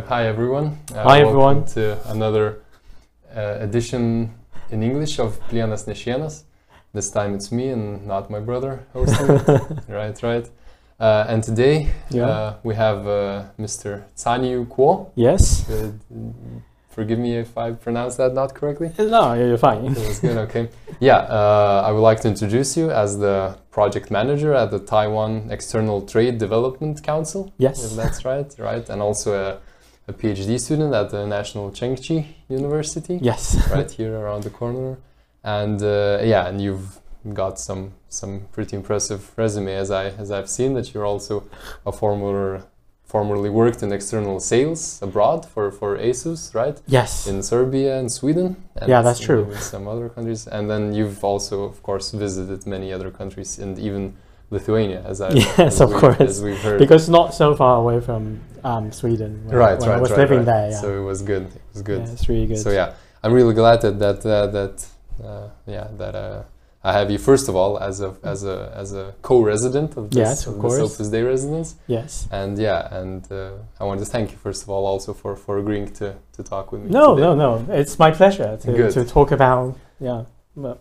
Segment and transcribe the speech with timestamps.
[0.00, 0.78] Uh, hi everyone.
[0.94, 1.64] Uh, Hi, welcome everyone.
[1.74, 2.62] To another
[3.36, 4.32] uh, edition
[4.70, 6.44] in English of Plienas Nešienas.
[6.94, 9.28] This time it's me and not my brother hosting.
[9.88, 10.48] right, right.
[10.98, 12.26] Uh, and today Yeah.
[12.28, 14.04] uh, we have uh, Mr.
[14.16, 15.10] Tsanyu Kuo.
[15.16, 15.64] Yes.
[16.88, 18.90] Forgive me if I pronounced that not correctly.
[18.98, 19.84] No, you're fine.
[19.86, 20.68] It was good, okay.
[20.98, 25.48] Yeah, uh, I would like to introduce you as the project manager at the Taiwan
[25.50, 27.46] External Trade Development Council.
[27.46, 27.94] If Yes.
[27.96, 29.58] that's right, right, and also a,
[30.10, 33.42] a PhD student at the National Chengchi University, Yes.
[33.76, 34.98] right here around the corner.
[35.42, 36.88] And uh, yeah, and you've
[37.42, 41.34] got some some pretty impressive resume as I as I've seen that you're also
[41.90, 42.62] a former
[43.04, 46.76] formerly worked in external sales abroad for for ASUS, right?
[46.86, 47.26] Yes.
[47.26, 48.48] In Serbia and Sweden.
[48.80, 49.42] And Yeah, that's true.
[49.72, 54.02] Some other countries, and then you've also, of course, visited many other countries and even
[54.50, 56.40] Lithuania, as I Yes, as of we- course.
[56.40, 56.78] we've heard.
[56.78, 59.42] Because not so far away from um, Sweden.
[59.46, 60.46] When, right, when right, I was right, living right.
[60.46, 60.70] there.
[60.70, 60.80] Yeah.
[60.80, 61.46] So it was good.
[61.46, 62.02] It was good.
[62.06, 62.58] Yeah, it's really good.
[62.58, 64.86] So yeah, I'm really glad that that uh, that
[65.24, 66.42] uh, yeah that uh,
[66.82, 70.16] I have you first of all as a as a as a co-resident of this,
[70.18, 70.78] Yes, of of course.
[70.78, 72.26] this Opus Dei residence, Yes.
[72.32, 75.58] and yeah, and uh, I want to thank you first of all also for for
[75.58, 76.90] agreeing to to talk with me.
[76.90, 77.22] No, today.
[77.26, 77.74] no, no.
[77.80, 78.92] It's my pleasure to, Good.
[78.92, 80.24] to talk about yeah
[80.56, 80.78] well,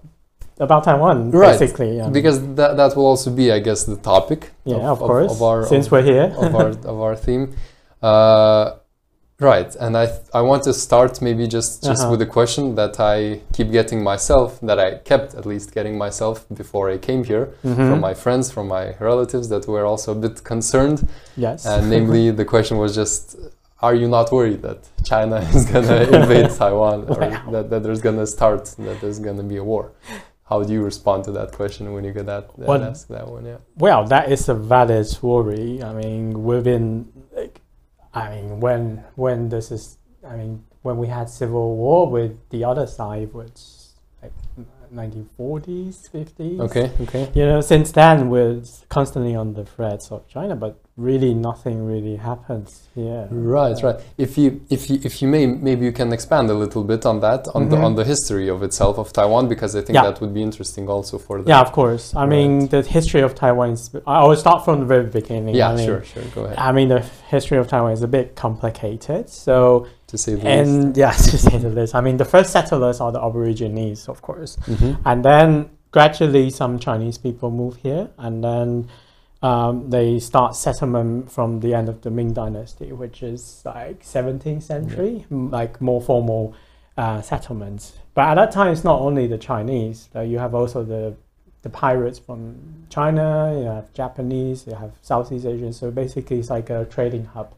[0.60, 1.60] about Taiwan Right.
[1.60, 1.98] basically.
[1.98, 2.10] Yeah.
[2.10, 4.52] Because that that will also be, I guess, the topic.
[4.66, 5.32] yeah, of, course.
[5.32, 6.28] Of, our Since of, we're here.
[6.38, 7.46] of our of our theme.
[8.02, 8.76] Uh,
[9.40, 12.12] right, and I I want to start maybe just just Uh-huh.
[12.12, 16.46] with a question that I keep getting myself, that I kept at least getting myself
[16.62, 17.76] before I came here Mhm.
[17.90, 20.98] from my friends, from my relatives that were also a bit concerned,
[21.46, 21.66] yes.
[21.66, 23.36] and namely the question was just.
[23.82, 24.80] Are you not worried that
[25.12, 27.52] China is gonna invade Taiwan, or Wow.
[27.54, 29.86] that, that there's gonna start, that there's gonna be a war?
[30.50, 33.28] How do you respond to that question when you get that, that Well, asked that
[33.28, 33.46] one?
[33.46, 33.58] Yeah.
[33.78, 35.84] Well, that is a valid worry.
[35.84, 37.62] I mean, within, like,
[38.14, 42.64] I mean, when when this is, I mean, when we had civil war with the
[42.64, 43.60] other side, which
[44.24, 44.34] like
[44.94, 46.60] 1940s, 50s.
[46.62, 46.92] Okay.
[47.02, 47.30] Okay.
[47.34, 52.18] You know, since then we're constantly on the threats of China, but really nothing really
[52.18, 53.28] happens here.
[53.32, 54.00] Right, Uh, right.
[54.18, 57.22] If you, if you, if you may, maybe you can expand a little bit on
[57.22, 57.84] that, on the Mhm.
[57.86, 60.04] on the history of itself of Taiwan, because I think Yeah.
[60.04, 61.48] that would be interesting also for the.
[61.50, 62.14] Yeah, of course.
[62.16, 63.90] I mean, the history of Taiwan is.
[64.06, 65.56] I will start from the very beginning.
[65.56, 66.24] Yeah, I mean, sure, sure.
[66.36, 66.58] Go ahead.
[66.58, 69.30] I mean, the history of Taiwan is a bit complicated.
[69.30, 70.48] So, to say the least.
[70.70, 71.96] and yeah, to say the least.
[71.96, 74.98] I mean, the first settlers are the Aborigines, of course, Mhm.
[75.06, 78.88] and then gradually some Chinese people move here, and then
[79.42, 84.64] um, they start settlement from the end of the Ming Dynasty, which is like 17th
[84.64, 86.54] century, m- like more formal
[86.98, 87.94] uh, settlements.
[88.14, 90.10] But at that time, it's not only the Chinese.
[90.14, 91.16] Uh, you have also the
[91.62, 92.56] the pirates from
[92.90, 93.54] China.
[93.58, 94.66] You have Japanese.
[94.68, 95.72] You have Southeast Asian.
[95.74, 97.54] So basically, it's like a trading hub.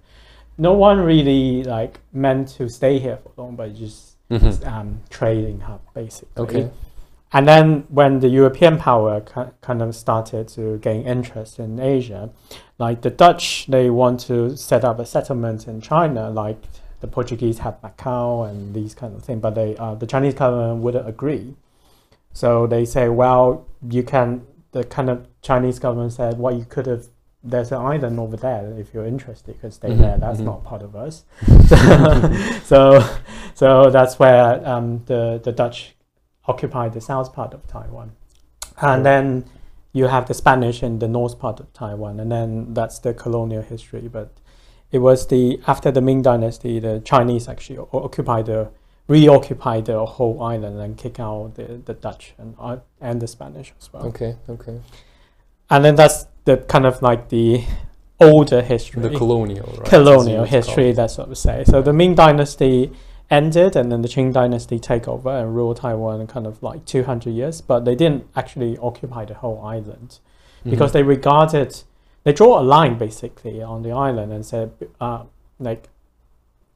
[0.57, 4.67] No one really like meant to stay here for long, but just Mhm.
[4.67, 6.44] um, trading hub basically.
[6.44, 6.69] Okay.
[7.34, 12.29] And then when the European power ki- kind of started to gain interest in Asia,
[12.78, 16.57] like the Dutch, they want to set up a settlement in China, like
[17.00, 20.81] the Portuguese had Macau and these kind of things, but they uh, the Chinese government
[20.83, 21.56] wouldn't agree.
[22.33, 24.41] So they say, well, you can.
[24.72, 27.07] The kind of Chinese government said, well, you could have.
[27.44, 28.72] There's an island over there.
[28.78, 30.18] If you're interested, you could stay Mhm, there.
[30.18, 30.46] That's mhm.
[30.46, 31.25] not part of us.
[32.63, 33.03] so,
[33.56, 35.96] so that's where um, the the Dutch
[36.47, 38.12] occupied the south part of Taiwan,
[38.81, 39.46] and then
[39.94, 43.62] you have the Spanish in the north part of Taiwan, and then that's the colonial
[43.63, 44.07] history.
[44.07, 44.30] But
[44.91, 48.69] it was the after the Ming Dynasty, the Chinese actually o- occupied the
[49.07, 53.74] reoccupied the whole island and kick out the, the Dutch and uh, and the Spanish
[53.80, 54.06] as well.
[54.06, 54.35] Okay.
[54.47, 54.80] Okay.
[55.69, 57.63] And then that's the kind of like the
[58.19, 59.66] older history The colonial.
[59.78, 61.63] Right, colonial history, that's what we say.
[61.66, 62.91] So the Ming Dynasty
[63.29, 67.31] ended, and then the Qing Dynasty take over and rule Taiwan kind of like 200
[67.31, 70.19] years, but they didn't actually occupy the whole island
[70.63, 70.94] because Mhm.
[70.94, 71.83] they regarded,
[72.24, 75.24] they draw a line basically on the island and said, uh,
[75.60, 75.89] like,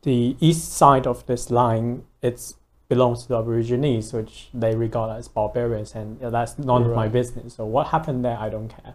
[0.04, 2.54] the east side of this line, it
[2.88, 7.56] belongs to the Aborigines, which they regard as barbarians, and that's none of my business.
[7.56, 8.94] So what happened there, I don't care.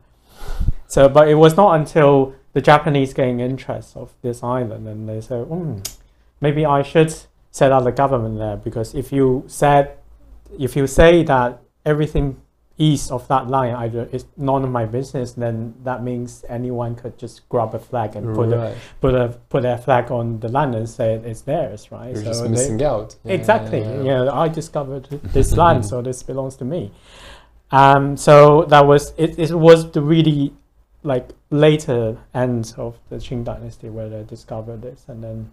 [0.86, 5.20] So, but it was not until the Japanese gained interest of this island, and they
[5.20, 5.88] said, mm,
[6.40, 7.14] maybe I should
[7.52, 9.96] set up a government there because if you said,
[10.58, 12.40] if you say that everything
[12.76, 17.16] east of that line either is none of my business, then that means anyone could
[17.18, 20.74] just grab a flag and put a, put a put their flag on the land
[20.74, 22.06] and say it's theirs, right?
[22.14, 23.14] You're So just they- missing out.
[23.24, 23.80] Yeah, exactly.
[23.80, 24.32] yeah, Yeah, yeah.
[24.32, 26.90] I discovered this land, so this belongs to me.
[27.72, 29.38] Um, so that was it.
[29.38, 30.52] It was the really
[31.02, 35.50] like later end of the Qing dynasty where they discovered this, and then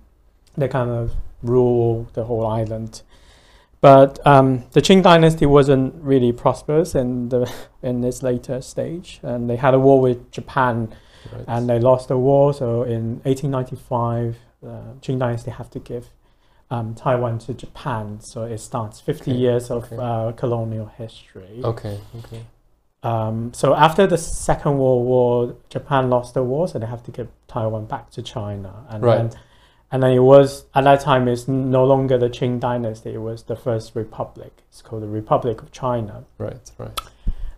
[0.58, 3.02] they kind of rule the whole island.
[3.80, 7.52] But um, the Qing dynasty wasn't really prosperous in the
[7.84, 10.94] in this later stage, and they had a war with Japan,
[11.32, 11.46] Right.
[11.48, 12.54] and they lost the war.
[12.54, 14.68] So in 1895, uh,
[15.02, 16.08] Qing dynasty had to give
[16.70, 18.20] um, Taiwan to Japan.
[18.22, 19.98] So it starts 50 Okay, years of okay.
[20.00, 21.62] uh, colonial history.
[21.64, 22.00] okay.
[22.20, 22.44] Okay.
[23.04, 27.12] Um, so after the Second World War, Japan lost the war, so they have to
[27.12, 28.86] give Taiwan back to China.
[28.90, 29.18] And Right.
[29.18, 29.40] then,
[29.92, 33.44] and then it was at that time it's no longer the Qing dynasty; it was
[33.44, 34.52] the first republic.
[34.70, 36.26] It's called the Republic of China.
[36.38, 36.70] Right.
[36.78, 37.00] Right.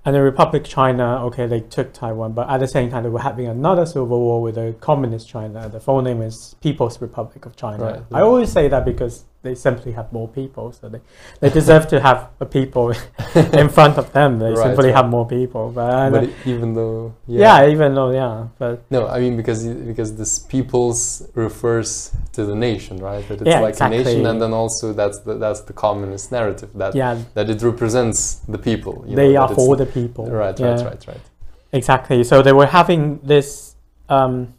[0.05, 3.09] And the Republic of China, okay, they took Taiwan, but at the same time they
[3.09, 5.67] were having another civil war with the Communist China.
[5.67, 7.83] The full name is People's Republic of China.
[7.83, 8.01] Right.
[8.13, 10.99] I always say that because they simply have more people, so they,
[11.39, 12.89] they deserve to have a people
[13.53, 14.37] in front of them.
[14.39, 14.95] They Right, simply right.
[14.95, 15.71] have more people.
[15.71, 17.13] But, But even though.
[17.27, 17.65] yeah.
[17.67, 22.97] even though yeah, but No, I mean because because this peoples refers to the nation,
[22.97, 23.25] right?
[23.29, 26.69] That it's Yeah, like a nation, and then also that's the that's the communist narrative
[26.75, 29.05] that yeah, that it represents the people.
[29.07, 30.25] you they know, are for the people.
[30.27, 31.25] Right, yeah, right, right, right.
[31.71, 32.23] Exactly.
[32.23, 33.75] So they were having this
[34.09, 34.53] um,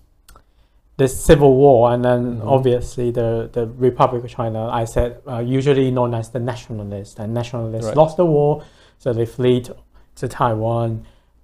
[1.00, 2.46] this civil war, and then Mhm.
[2.56, 7.28] obviously the the Republic of China, I said, uh, usually known as the nationalists, and
[7.42, 7.96] nationalists Right.
[8.02, 8.50] lost the war,
[9.02, 9.64] so they fled
[10.20, 10.90] to Taiwan.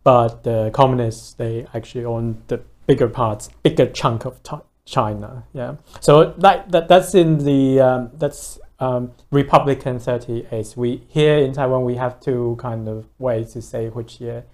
[0.05, 5.31] But the communists, they actually own the bigger parts, bigger chunk of Ti- China.
[5.61, 5.73] Yeah.
[6.01, 6.13] So
[6.45, 9.03] that, that that's in the um, that's um,
[9.43, 10.75] Republican 38.
[10.77, 14.45] We here in Taiwan we have two kind of ways to say which year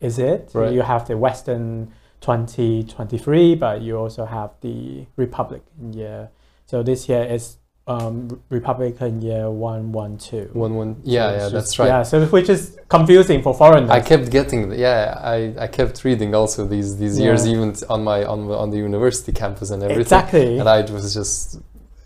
[0.00, 0.50] is it.
[0.54, 0.72] Right.
[0.76, 1.88] You have the Western
[2.22, 6.30] 2023, but you also have the Republican year.
[6.66, 10.54] So this year is um, Republican year 112.
[10.54, 10.94] One, one.
[10.94, 11.86] So Yeah, it's yeah, just- that's right.
[11.88, 13.90] Yeah, so which is confusing for foreigners.
[13.90, 18.24] I kept getting, yeah, I, I kept reading also these these years even on my
[18.24, 20.58] on the, on the university campus and everything, exactly.
[20.58, 21.60] and I was just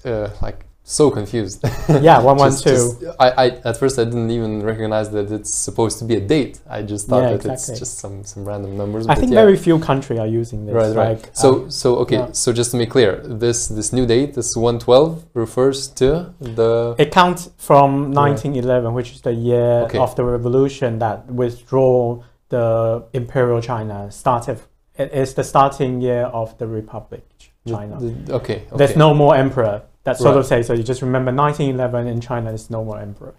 [0.04, 1.58] uh, like so confused.
[1.88, 2.62] yeah, 112.
[2.64, 6.14] Just- just- I, I at first I didn't even recognize that it's supposed to be
[6.14, 6.60] a date.
[6.70, 7.72] I just thought Yeah, that exactly.
[7.72, 9.06] it's just some some random numbers.
[9.06, 9.42] I but think yeah.
[9.44, 10.74] very few countries are using this.
[10.74, 11.18] right, right.
[11.22, 12.16] Like, so um, so okay.
[12.18, 12.32] yeah.
[12.32, 16.94] So just to make clear, this this new date, this one twelve, refers to the
[16.98, 19.98] It counts from 1911, which is the year Okay.
[19.98, 24.60] of the revolution that withdraw the imperial China started.
[24.96, 27.98] It is the starting year of the Republic Ch- the- China.
[28.00, 28.76] the- okay, okay.
[28.76, 29.82] There's no more emperor.
[30.06, 30.40] That sort Right.
[30.40, 30.62] of say.
[30.62, 32.46] So you just remember 1911 in China.
[32.50, 33.34] There's no more emperor.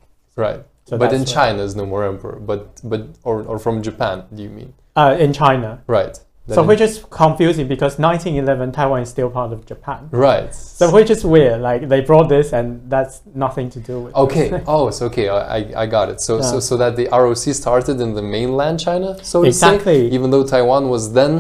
[0.46, 0.62] right.
[0.90, 2.38] So but in uh, China, is no more emperor.
[2.52, 4.72] But but or or from Japan, do you mean?
[5.02, 5.70] uh, in China.
[5.98, 6.16] Right.
[6.56, 6.94] So which is
[7.24, 10.02] confusing because 1911 Taiwan is still part of Japan.
[10.28, 10.52] right.
[10.80, 11.60] So which is weird.
[11.70, 13.16] Like they brought this and that's
[13.46, 14.14] nothing to do with.
[14.26, 14.48] Okay.
[14.76, 15.28] Oh, so okay.
[15.58, 16.18] I, I- got it.
[16.28, 16.68] So so Yeah.
[16.70, 20.02] so that the ROC started in the mainland China, so to say, exactly.
[20.18, 21.34] even though Taiwan was then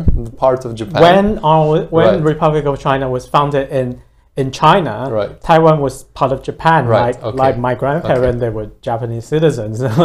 [0.44, 1.01] part of Japan.
[1.07, 2.24] when our when Right.
[2.33, 3.88] Republic of China was founded in
[4.38, 5.42] in China, Right.
[5.42, 6.86] Taiwan was part of Japan.
[6.86, 7.38] Right, Like okay.
[7.38, 9.81] like my grandparents, they were Japanese citizens.
[9.81, 9.88] you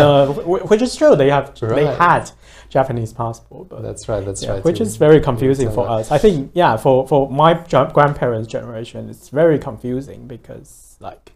[0.00, 0.32] know,
[0.70, 1.16] which is true.
[1.16, 2.30] They have they had
[2.68, 4.24] Japanese passport, but That's right.
[4.24, 4.64] That's yeah, right.
[4.64, 6.10] which is very confusing for us.
[6.12, 7.54] I think yeah, for for my
[7.92, 11.32] grandparents' generation, it's very confusing because like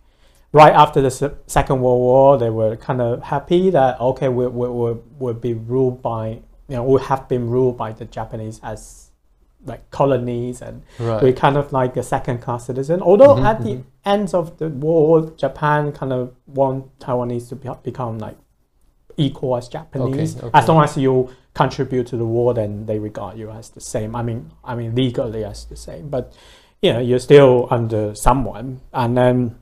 [0.53, 4.46] right after the se- Second World War, they were kind of happy that okay, we
[4.46, 8.61] we we will be ruled by you know we have been ruled by the Japanese
[8.63, 9.04] as
[9.67, 11.23] like colonies and right.
[11.23, 13.01] we're kind of like a second class citizen.
[13.03, 13.85] Although Mhm, at the mhm.
[14.05, 18.37] end of the war, Japan kind of want Taiwanese to be, become like
[19.17, 20.37] equal as Japanese.
[20.37, 23.81] Okay, As long as you contribute to the war, then they regard you as the
[23.81, 24.15] same.
[24.17, 26.33] I mean, I mean legally as the same, but
[26.83, 28.81] you know you're still under someone.
[28.93, 29.56] And then,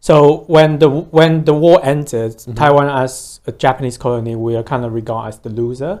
[0.00, 2.56] so when the when the war ended, Mhm.
[2.56, 6.00] Taiwan as a Japanese colony, we are kind of regarded as the loser.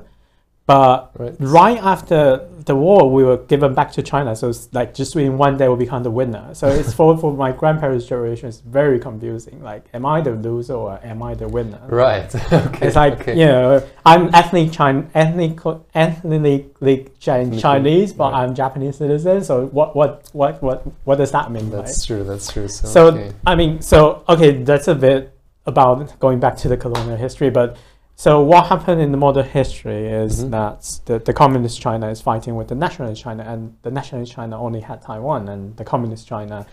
[0.68, 1.34] But right.
[1.40, 4.36] right after the war, we were given back to China.
[4.36, 6.54] So it's like just in one day, we become the winner.
[6.54, 9.62] So it's for, for my grandparents' generation, it's very confusing.
[9.62, 11.80] Like, am I the loser or am I the winner?
[11.86, 12.28] Right.
[12.52, 12.86] okay.
[12.86, 13.32] It's like okay.
[13.32, 15.58] you know, I'm ethnic Chin, ethnic,
[15.94, 18.42] ethnically Chin- Ethnically, Chinese, but right.
[18.42, 19.42] I'm Japanese citizen.
[19.44, 21.70] So what, what, what, what, what does that mean?
[21.70, 21.86] right?
[21.86, 22.24] That's true.
[22.24, 22.68] That's true.
[22.68, 23.32] So, So okay.
[23.46, 25.32] I mean, so okay, that's a bit
[25.64, 27.78] about going back to the colonial history, but
[28.24, 30.50] so what happened in the modern history is Mhm.
[30.58, 34.54] that the, the communist China is fighting with the nationalist China, and the nationalist China
[34.66, 36.66] only had Taiwan, and the communist China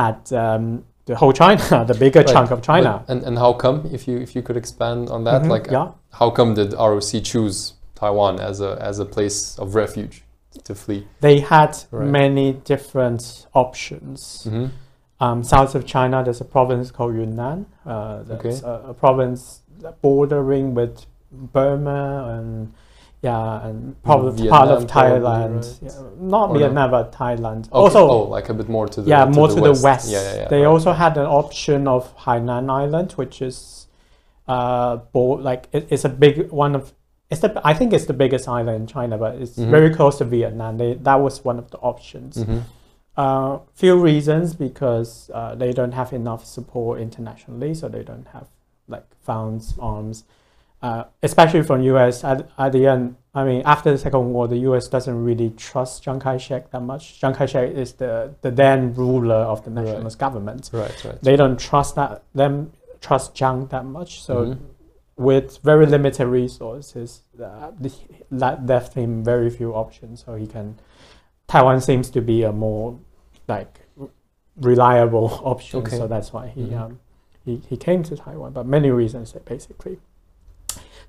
[0.00, 0.64] had um,
[1.06, 1.62] the whole China,
[1.92, 2.34] the bigger Right.
[2.34, 2.92] chunk of China.
[3.06, 3.76] But- and and how come?
[3.96, 5.88] If you if you could expand on that, Mhm, like yeah,
[6.20, 7.56] how come did ROC choose
[8.00, 10.16] Taiwan as a as a place of refuge
[10.66, 11.02] to flee?
[11.26, 12.08] they had Right.
[12.20, 13.22] many different
[13.54, 14.20] options.
[14.50, 14.66] hmm
[15.20, 17.66] Um, south of China, there's a province called Yunnan.
[17.84, 18.56] Uh, that's Okay.
[18.72, 19.40] a, a province
[20.02, 22.72] bordering with Burma and
[23.20, 25.56] yeah, and probably part of Vietnam, Thailand.
[25.56, 25.78] right?
[25.82, 26.58] Yeah, not Or no?
[26.60, 27.60] Vietnam, but Thailand.
[27.66, 27.70] Okay.
[27.72, 30.08] Also, oh, like a bit more to the yeah, more to the west.
[30.08, 30.48] Yeah, yeah, yeah.
[30.48, 30.66] They right.
[30.66, 33.88] also had an option of Hainan Island, which is
[34.46, 36.92] uh, bo- like it, it's a big one of.
[37.30, 39.68] It's the I think it's the biggest island in China, but it's Mhm.
[39.70, 40.78] very close to Vietnam.
[40.78, 42.36] They, that was one of the options.
[42.38, 42.62] Mhm.
[43.16, 48.46] Uh, few reasons because uh, they don't have enough support internationally, so they don't have
[48.88, 50.24] like funds, arms,
[50.82, 52.24] uh, especially from US.
[52.24, 56.02] At, at the end, I mean, after the Second War, the US doesn't really trust
[56.02, 57.20] Chiang Kai-shek that much.
[57.20, 59.84] Chiang Kai-shek is the, the then ruler of the Right.
[59.84, 60.70] nationalist government.
[60.72, 61.20] Right, right.
[61.22, 64.22] They don't trust that them trust Chiang that much.
[64.22, 64.58] So Mhm.
[65.16, 67.70] with very limited resources, uh,
[68.30, 70.24] that left him very few options.
[70.24, 70.76] So he can.
[71.48, 72.96] Taiwan seems to be a more
[73.48, 73.80] like
[74.60, 75.80] reliable option.
[75.80, 75.96] Okay.
[75.96, 76.80] So that's why he Mhm.
[76.80, 76.98] um,
[77.48, 78.52] he, he came to Taiwan.
[78.52, 79.98] But many reasons basically.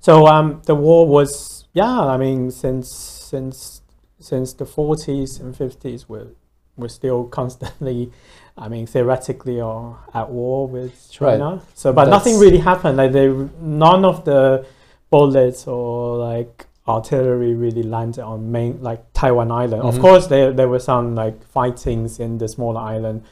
[0.00, 1.30] So um, the war was
[1.72, 2.00] yeah.
[2.14, 2.88] I mean since
[3.32, 3.82] since
[4.18, 6.28] since the 40s and 50s we're
[6.76, 8.10] we're still constantly.
[8.58, 11.38] I mean, theoretically, are at war with Right.
[11.38, 11.62] China.
[11.74, 12.96] So, but nothing really happened.
[12.98, 13.28] Like they,
[13.60, 14.66] none of the
[15.10, 19.82] bullets or like artillery really landed on main like Taiwan Island.
[19.82, 20.00] Of Mhm.
[20.00, 23.22] course, there there were some like fightings in the smaller island.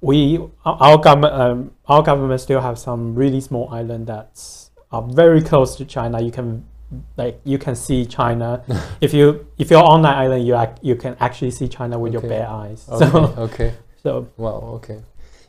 [0.00, 5.42] We our government um, our government still have some really small island that's are very
[5.42, 6.20] close to China.
[6.20, 6.64] You can
[7.16, 8.64] like you can see China
[9.00, 10.46] if you if you're on that island.
[10.46, 12.88] You ac- you can actually see China with your bare eyes.
[12.88, 13.72] Okay, So okay.
[14.02, 14.60] so Wow.
[14.78, 15.00] Okay.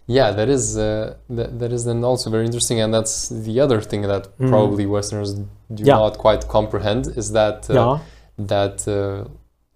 [0.08, 3.80] Yeah, that is uh, that, that is then also very interesting, and that's the other
[3.82, 4.50] thing that Mm.
[4.50, 5.34] probably Westerners
[5.74, 5.96] do Yeah.
[6.00, 8.00] not quite comprehend is that uh, yeah.
[8.48, 9.30] that uh,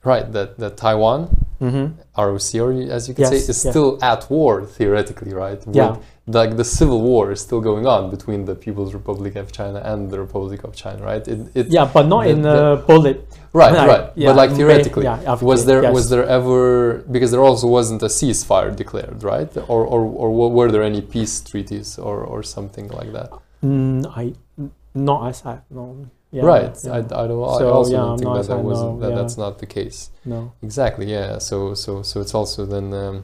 [0.04, 1.30] right that that Taiwan
[1.62, 1.86] Mm-hmm.
[2.28, 3.72] ROC, as you can Yes, say, is yeah.
[3.72, 5.66] still at war theoretically, right?
[5.66, 5.96] With- Yeah.
[6.28, 10.10] like the civil war is still going on between the People's Republic of China and
[10.12, 11.26] the Republic of China, right?
[11.28, 13.18] It, it, Yeah, but not the- in the- a bullet.
[13.54, 14.06] Right, like, right.
[14.16, 15.94] yeah, but like theoretically, yeah, was there yes.
[15.94, 19.52] was there ever because there also wasn't a ceasefire declared, right?
[19.74, 23.30] Or or or were there any peace treaties or or something like that?
[23.64, 24.34] Mm, I
[24.94, 26.12] not as I've known.
[26.32, 26.78] Yeah, right.
[26.84, 26.94] yeah.
[26.94, 27.40] I, I don't.
[27.40, 30.10] I also yeah, don't I'm think that that wasn't that that's not the case.
[30.26, 30.52] no.
[30.62, 31.06] Exactly.
[31.12, 31.38] Yeah.
[31.40, 33.24] So so so it's also then um,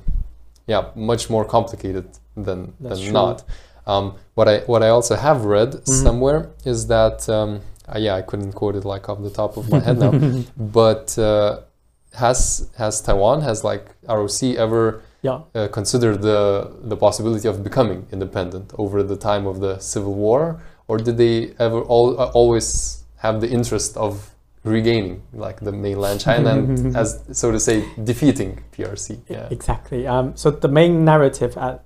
[0.68, 2.06] yeah much more complicated
[2.38, 3.14] than That's than true.
[3.14, 3.44] not.
[3.88, 6.04] Um, what I what I also have read Mhm.
[6.04, 7.60] somewhere is that um,
[7.94, 10.12] uh, yeah I couldn't quote it like off the top of my head now,
[10.58, 11.62] but uh,
[12.14, 15.40] has has Taiwan has like ROC ever Yeah.
[15.56, 16.40] uh, considered the
[16.92, 21.36] the possibility of becoming independent over the time of the civil war, or did they
[21.58, 22.68] ever al- uh, always
[23.24, 24.14] have the interest of
[24.66, 29.06] regaining like the mainland China and as so to say defeating PRC?
[29.30, 29.48] Yeah.
[29.58, 30.06] Exactly.
[30.06, 31.86] Um, so the main narrative at,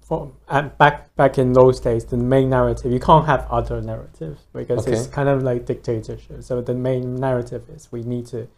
[0.00, 0.32] for,
[0.78, 5.06] back back in those days, the main narrative you can't have other narratives because it's
[5.18, 6.42] kind of like dictatorship.
[6.42, 8.48] So the main narrative is we need to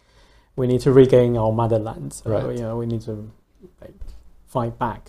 [0.55, 2.13] we need to regain our motherland.
[2.19, 2.57] So Right.
[2.57, 3.15] you know we need to
[3.83, 3.99] like
[4.47, 5.03] fight back.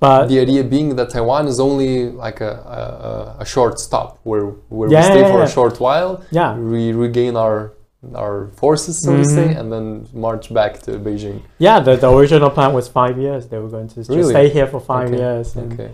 [0.00, 2.80] But the idea being that Taiwan is only like a, a,
[3.10, 5.44] a- a short stop where where Yeah, we stay yeah, for yeah.
[5.44, 7.72] a short while, yeah, we regain our
[8.14, 9.58] our forces, so to say, Mhm.
[9.60, 11.40] and then march back to Beijing.
[11.58, 11.80] yeah.
[11.80, 13.46] The, the original plan was five years.
[13.48, 14.28] They were going to just Really?
[14.34, 15.56] stay here for five Okay, years.
[15.56, 15.90] And Okay.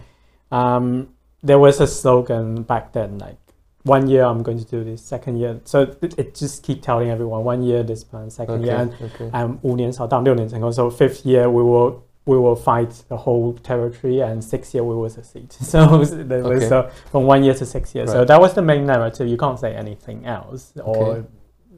[0.51, 1.09] um,
[1.43, 3.37] there was a slogan back then like
[3.85, 7.09] one year i'm going to do this second year so it, it just keep telling
[7.09, 8.67] everyone one year this plan second Okay.
[8.67, 9.31] year and okay.
[9.33, 14.74] um, 五年扫荡六年成功 so fifth year we will we will fight the whole territory and six
[14.74, 16.76] year we will succeed so there was Okay.
[16.76, 19.60] uh, from one year to six years so that was the main narrative you can't
[19.60, 21.28] say anything else or Okay.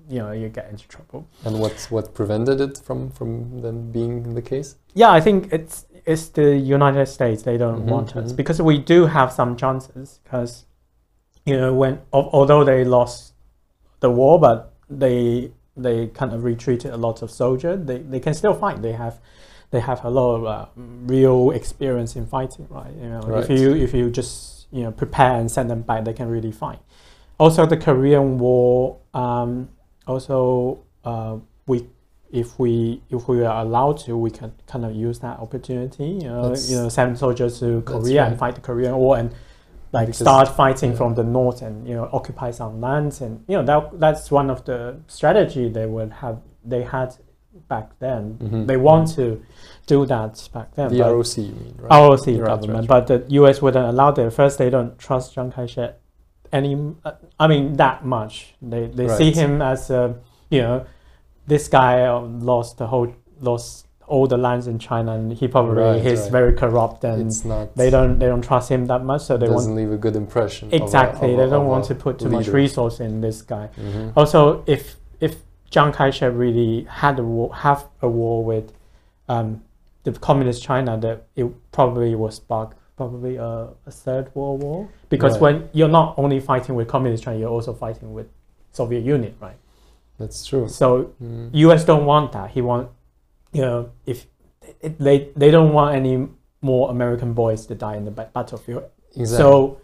[0.09, 4.35] you know you get into trouble And what what prevented it from from then being
[4.35, 4.75] the case?
[4.93, 7.43] yeah, I think it's it's the United States.
[7.43, 8.37] They don't Mhm, want us mhm.
[8.37, 10.19] because we do have some chances.
[10.23, 10.53] Because
[11.49, 13.33] you know, when although they lost
[13.99, 14.57] the war, but
[15.03, 15.51] they
[15.85, 17.77] they kind of retreated a lot of soldiers.
[17.89, 18.81] They they can still fight.
[18.81, 19.15] They have
[19.71, 22.67] they have a lot of uh, real experience in fighting.
[22.69, 22.93] Right?
[23.01, 23.43] You know, Right.
[23.43, 26.51] if you if you just you know prepare and send them back, they can really
[26.51, 26.79] fight.
[27.39, 28.97] Also, the Korean War.
[29.13, 29.69] Um,
[30.07, 31.87] also, uh, we
[32.31, 36.05] if we if we are allowed to, we can kind of use that opportunity.
[36.05, 39.31] You know, That's- you know, send soldiers to Korea and fight the Korean War and
[39.93, 40.97] like Because- start fighting yeah.
[40.97, 44.49] from the north and you know occupy some lands and you know that that's one
[44.49, 47.15] of the strategy they would have they had
[47.67, 48.37] back then.
[48.41, 48.67] Mhm.
[48.67, 49.41] They want to
[49.87, 50.89] do that back then.
[50.89, 51.91] The ROC, you mean, right?
[51.91, 53.61] ROC Right, government, right, but the U.S.
[53.61, 54.31] wouldn't allow that.
[54.33, 55.97] First, they don't trust Chiang Kai-shek
[56.51, 56.75] any.
[57.05, 58.55] Uh, I mean, that much.
[58.61, 60.15] They they see him as a
[60.49, 60.85] you know,
[61.45, 62.09] this guy
[62.51, 66.31] lost the whole lost all the lands in China, and he probably Right, he's right.
[66.31, 67.75] very corrupt, and not.
[67.75, 69.21] they don't they don't trust him that much.
[69.23, 70.69] So they doesn't want leave a good impression.
[70.69, 71.33] of a- exactly.
[71.33, 73.69] of a- they don't want to put too much resource in this guy.
[73.77, 74.13] Mhm.
[74.15, 78.71] Also, if if Chiang Kai-shek really had a war, have a war with
[79.29, 79.61] um,
[80.03, 85.33] the communist China, that it probably will spark probably a, a third world war because
[85.33, 85.41] Right.
[85.41, 88.27] when you're not only fighting with communist China, you're also fighting with
[88.71, 89.57] Soviet Union, right?
[90.17, 90.67] That's true.
[90.67, 91.49] So Mm.
[91.53, 91.85] U.S.
[91.85, 92.51] don't want that.
[92.51, 92.89] He want,
[93.53, 94.25] you know, if
[94.81, 96.27] it, they they don't want any
[96.61, 98.83] more American boys to die in the battlefield.
[99.15, 99.25] Exactly.
[99.37, 99.77] So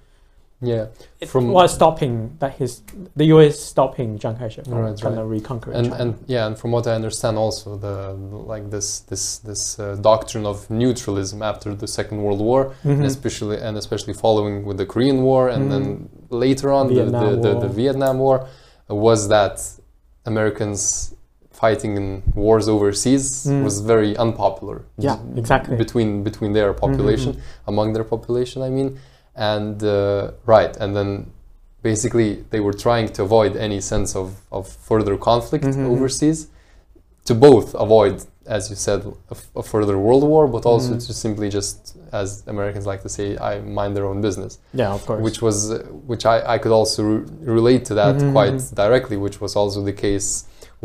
[0.63, 0.85] yeah.
[1.21, 2.81] it From- was stopping that his
[3.15, 3.59] the U.S.
[3.59, 5.23] stopping Chiang Kai-shek from Right, kind right.
[5.23, 6.03] of reconquering and China.
[6.03, 7.97] and yeah, and from what I understand, also the
[8.53, 12.91] like this this this uh, doctrine of neutralism after the Second World War, Mhm.
[12.99, 15.85] and especially and especially following with the Korean War, and then
[16.29, 17.79] later on the, the, Vietnam the, the War.
[17.81, 18.37] Vietnam War,
[18.89, 19.55] was that
[20.25, 21.13] Americans
[21.51, 23.63] fighting in wars overseas Mm.
[23.63, 24.77] was very unpopular.
[24.97, 25.75] Yeah, exactly.
[25.77, 27.31] Between between their population,
[27.67, 28.89] among their population, I mean,
[29.35, 31.31] and uh, right, and then
[31.81, 35.85] basically they were trying to avoid any sense of, of further conflict Mhm.
[35.93, 36.47] overseas
[37.25, 38.99] to both avoid as you said
[39.55, 41.05] a further world war but also Mhm.
[41.07, 45.01] to simply just as americans like to say i mind their own business yeah, of
[45.05, 45.21] course.
[45.25, 45.77] which was uh,
[46.11, 47.23] which i, I could also re-
[47.59, 48.75] relate to that Mhm, quite mhm.
[48.83, 50.27] directly which was also the case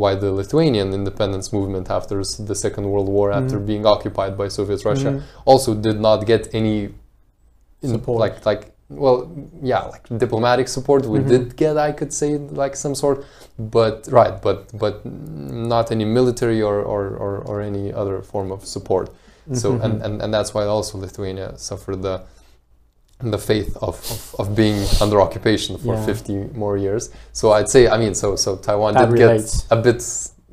[0.02, 2.17] why the lithuanian independence movement after
[2.50, 3.67] the second world war after Mhm.
[3.71, 5.23] being occupied by soviet russia Mhm.
[5.50, 6.76] also did not get any
[7.82, 8.18] in- Support.
[8.20, 9.30] like like well
[9.62, 11.28] yeah like diplomatic support we Mhm.
[11.28, 13.25] did get i could say like some sort
[13.58, 18.64] but right but but not any military or or, or, or any other form of
[18.64, 19.11] support
[19.52, 19.85] so Mhm.
[19.85, 22.20] and, and and that's why also lithuania suffered the
[23.20, 26.06] the faith of, of, of being under occupation for Yeah.
[26.06, 29.62] 50 more years so i'd say i mean so so taiwan That did relates.
[29.62, 30.02] get a bit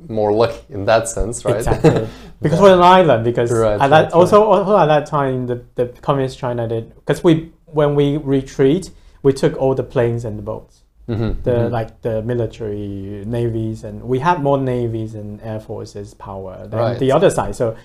[0.08, 2.06] more lucky in that sense right Exactly.
[2.40, 3.24] because we're an island.
[3.24, 6.94] Because Right, at that, right, also, also at that time, the, the communist China did
[6.94, 8.90] because we when we retreat,
[9.22, 11.70] we took all the planes and the boats, Mhm, the mhm.
[11.70, 16.98] like the military navies, and we had more navies and air forces power than Right.
[16.98, 17.54] the other side.
[17.56, 17.76] So,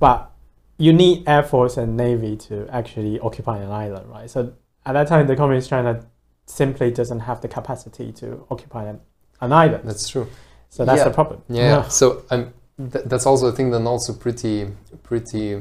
[0.00, 0.30] but
[0.78, 4.30] you need air force and navy to actually occupy an island, right?
[4.30, 4.52] So
[4.86, 6.00] at that time, the communist China
[6.46, 9.00] simply doesn't have the capacity to occupy an,
[9.40, 9.82] an island.
[9.84, 10.26] that's true
[10.70, 11.04] So that's Yeah.
[11.04, 11.42] the problem.
[11.48, 11.82] Yeah.
[11.88, 14.68] So um, th- that's also a thing then also pretty
[15.02, 15.60] pretty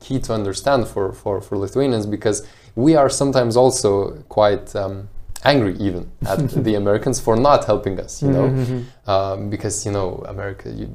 [0.00, 5.08] key to understand for, for, for Lithuanians because we are sometimes also quite um,
[5.44, 8.84] angry even at the Americans for not helping us, you know, Mhm.
[9.08, 10.88] um, because you know America you,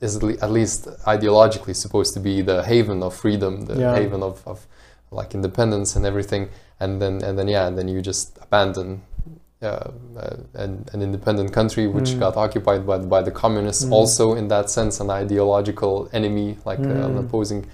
[0.00, 3.94] is at at least ideologically supposed to be the haven of freedom, the Yeah.
[3.94, 4.66] haven of, of
[5.10, 6.48] like independence and everything,
[6.80, 9.00] and then and then yeah, and then you just abandon.
[9.62, 12.18] Uh, uh, an, an independent country which Mm.
[12.20, 13.92] got occupied by, by the communists, Mm.
[13.92, 17.20] also in that sense an ideological enemy, like uh, an Mm.
[17.24, 17.64] opposing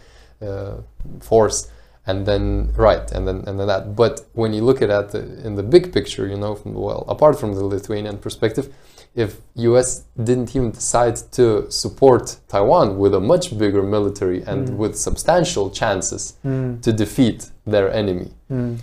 [0.42, 0.74] uh,
[1.20, 1.68] force,
[2.06, 3.96] and then right, and then and then that.
[3.96, 5.14] But when you look at that
[5.46, 8.66] in the big picture, you know, from, well, apart from the Lithuanian perspective,
[9.14, 9.30] if
[9.68, 10.04] U.S.
[10.28, 14.76] didn't even decide to support Taiwan with a much bigger military and Mm.
[14.76, 16.80] with substantial chances Mm.
[16.82, 18.76] to defeat their enemy, Mm.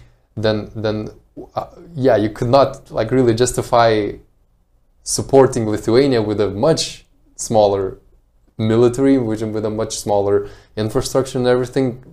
[0.43, 1.09] then then
[1.55, 4.11] uh, yeah, you could not like really justify
[5.03, 7.97] supporting Lithuania with a much smaller
[8.57, 12.03] military, which with a much smaller infrastructure and everything,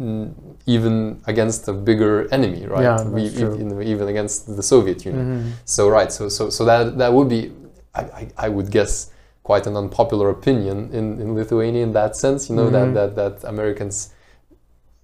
[0.00, 0.32] mm,
[0.66, 2.82] even against a bigger enemy, right?
[2.82, 3.54] Yeah, We- that's true.
[3.54, 5.26] even, even against the Soviet Union.
[5.26, 5.52] Mhm.
[5.64, 7.52] So right, so so so that that would be,
[7.94, 9.10] I, I, I would guess,
[9.44, 12.50] quite an unpopular opinion in, in Lithuania in that sense.
[12.50, 12.72] You know Mhm.
[12.76, 14.10] that, that that Americans,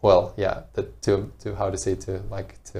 [0.02, 2.78] well, yeah, that to to how to say to like to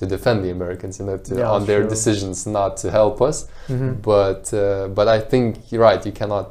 [0.00, 1.90] to defend the Americans, you know, to, Yeah, on their sure.
[1.90, 3.36] decisions not to help us.
[3.68, 4.00] Mhm.
[4.12, 6.00] But uh, but I think you're right.
[6.08, 6.46] You cannot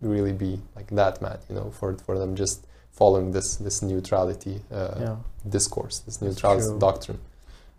[0.00, 2.58] really be like that mad, you know, for for them just
[3.00, 5.16] following this this neutrality uh, Yeah.
[5.56, 6.78] discourse, this neutrality true.
[6.88, 7.18] doctrine.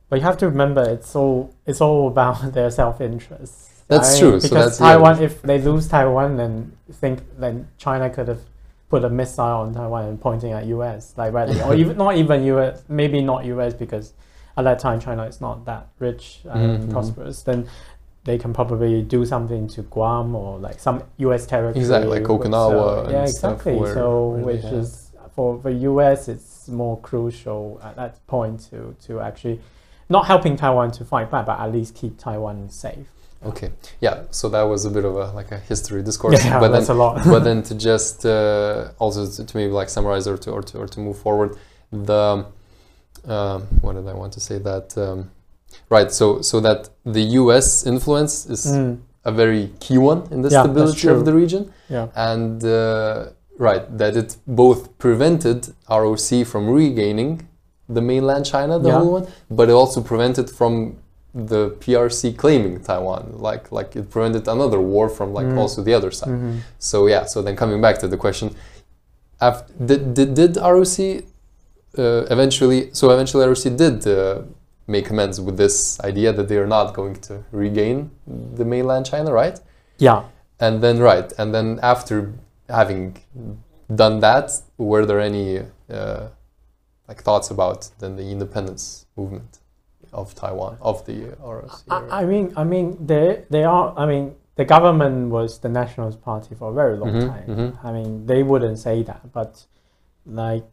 [0.10, 1.38] But you have to remember, it's all
[1.70, 3.54] it's all about their self-interest.
[3.88, 4.88] That's I- true, so Because that's- yeah.
[4.88, 6.54] Taiwan, if they lose Taiwan, then
[7.02, 7.56] think then
[7.86, 8.42] China could have
[8.94, 12.38] put a missile on Taiwan and pointing at US, like right, or even not even
[12.54, 14.08] US, maybe not US because
[14.58, 16.92] at that time China is not that rich and Mhm.
[16.92, 17.42] prosperous.
[17.44, 17.68] Then
[18.26, 21.80] they can probably do something to Guam or like some US territory.
[21.80, 23.78] Exactly, like Okinawa so- and yeah, exactly.
[23.94, 29.20] so they which is for the US, it's more crucial at that point to to
[29.20, 29.60] actually
[30.10, 33.08] not helping Taiwan to fight back, but at least keep Taiwan safe.
[33.46, 34.22] Okay, yeah.
[34.32, 36.96] So that was a bit of a like a history discourse, Yeah, but that's then
[36.96, 37.22] a lot.
[37.34, 40.78] but then to just uh, also to, to maybe like summarize or to or to,
[40.78, 41.58] or to move forward,
[41.92, 42.46] the
[43.28, 45.30] um, what did I want to say that um,
[45.90, 46.12] right?
[46.12, 47.86] So so that the U.S.
[47.86, 52.08] influence is Mm, a very key one in the Yeah, stability of the region, yeah.
[52.16, 57.48] and uh, right that it both prevented ROC from regaining
[57.90, 59.00] the mainland China, the Yeah.
[59.00, 60.98] whole one, but it also prevented from
[61.34, 65.58] the PRC claiming Taiwan, like like it prevented another war from like Mm.
[65.62, 66.30] also the other side.
[66.34, 66.58] Mhm.
[66.80, 68.48] So yeah, so then coming back to the question,
[69.42, 71.24] after, did, did did ROC
[71.98, 72.90] uh, eventually?
[72.94, 74.42] So eventually ROC did uh,
[74.88, 78.12] make amends with this idea that they are not going to regain
[78.56, 79.60] the mainland China, right?
[79.98, 80.24] Yeah.
[80.60, 82.34] And then right, and then after
[82.70, 83.18] having
[83.94, 86.28] done that, were there any uh,
[87.08, 89.60] like thoughts about then the independence movement
[90.14, 91.82] of Taiwan of the ROC?
[91.90, 93.94] I, I mean, I mean, they they are.
[93.98, 97.48] I mean, the government was the Nationalist Party for a very long Mhm, time.
[97.48, 97.86] mhm.
[97.88, 99.66] I mean, they wouldn't say that, but
[100.26, 100.70] like,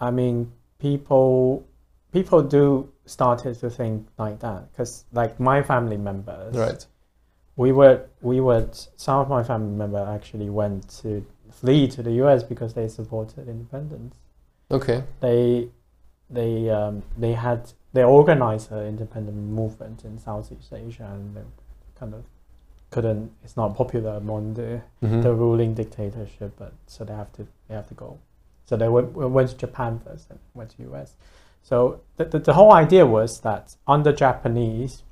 [0.00, 1.64] I mean, people
[2.12, 6.86] people do started to think like that because, like, my family members, right.
[7.56, 12.12] we were we were some of my family members actually went to flee to the
[12.12, 12.42] U.S.
[12.42, 14.16] because they supported independence.
[14.70, 15.02] Okay.
[15.20, 15.68] They
[16.30, 21.42] they um, they had they organized an independent movement in Southeast Asia and they
[21.98, 22.24] kind of
[22.90, 23.30] couldn't.
[23.44, 25.22] It's not popular among the Mhm.
[25.22, 28.18] the ruling dictatorship, but so they have to they have to go.
[28.66, 31.14] So they went, went to Japan first and went to US.
[31.62, 35.02] So the, the, the whole idea was that under Japanese,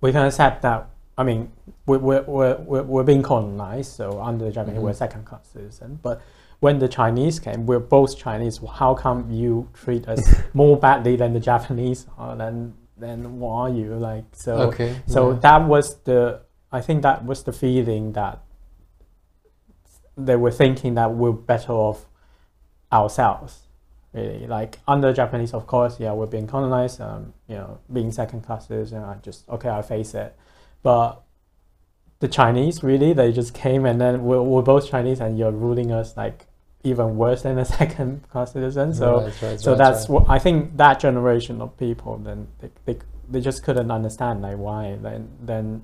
[0.00, 0.88] we can accept that.
[1.18, 1.52] I mean,
[1.86, 4.84] we, we're, we're, we're, we're being colonized, so under Japanese, Mhm.
[4.84, 5.98] we're second class citizen.
[6.02, 6.22] But
[6.60, 8.60] when the Chinese came, we're both Chinese.
[8.74, 12.36] How come you treat us more badly than the Japanese are?
[12.36, 14.24] Then, then what are you like?
[14.32, 14.96] So, okay.
[15.06, 15.38] so yeah.
[15.40, 18.40] that was the I think that was the feeling that
[20.16, 22.06] they were thinking that we're better off
[22.92, 23.60] ourselves.
[24.12, 27.00] Really, like under Japanese, of course, yeah, we're being colonized.
[27.00, 30.36] Um, you know, being second class citizen, I just okay, I face it.
[30.82, 31.22] But
[32.18, 35.92] the Chinese, really, they just came and then we're, we're both Chinese, and you're ruling
[35.92, 36.46] us like
[36.82, 38.94] even worse than a second class citizen.
[38.94, 42.70] So Right, right, so right, that's what I think that generation of people then they,
[42.86, 42.98] they,
[43.28, 45.82] they just couldn't understand like why then then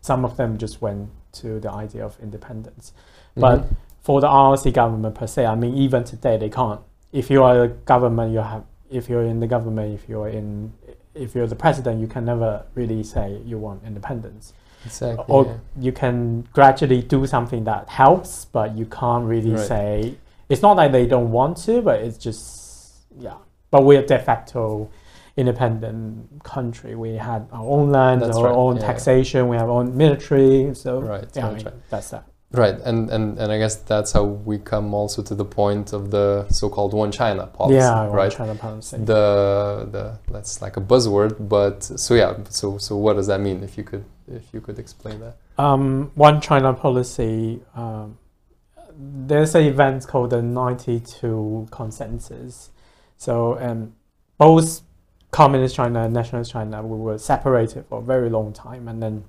[0.00, 2.92] some of them just went to the idea of independence
[3.36, 3.76] but Mhm.
[4.02, 6.80] For the ROC government per se I mean even today they can't
[7.12, 10.72] if you are a government you have if you're in the government if you're in
[11.14, 14.52] if you're the president you can never really say you want independence
[14.84, 15.24] exactly.
[15.28, 15.56] or yeah.
[15.80, 19.68] you can gradually do something that helps, but you can't really Right.
[19.68, 20.14] say
[20.48, 23.36] it's not like they don't want to, but it's just yeah.
[23.70, 24.90] But we're de facto
[25.36, 26.94] independent country.
[26.94, 28.86] We had our own land, That's our right, own yeah.
[28.86, 30.74] taxation, we have our own military.
[30.74, 31.74] So Right, yeah, I mean, right.
[31.90, 32.24] that's that.
[32.52, 36.10] Right, and, and, and I guess that's how we come also to the point of
[36.10, 38.30] the so-called one China policy, yeah, one right?
[38.32, 38.98] China policy.
[38.98, 43.62] The the that's like a buzzword, but so yeah, so so what does that mean?
[43.62, 45.36] If you could if you could explain that.
[45.58, 47.62] um, one China policy.
[47.74, 48.18] Um,
[48.94, 52.70] there's an event called the 92 consensus.
[53.16, 53.94] So um,
[54.36, 54.82] both
[55.30, 59.24] communist China and nationalist China we were separated for a very long time, and then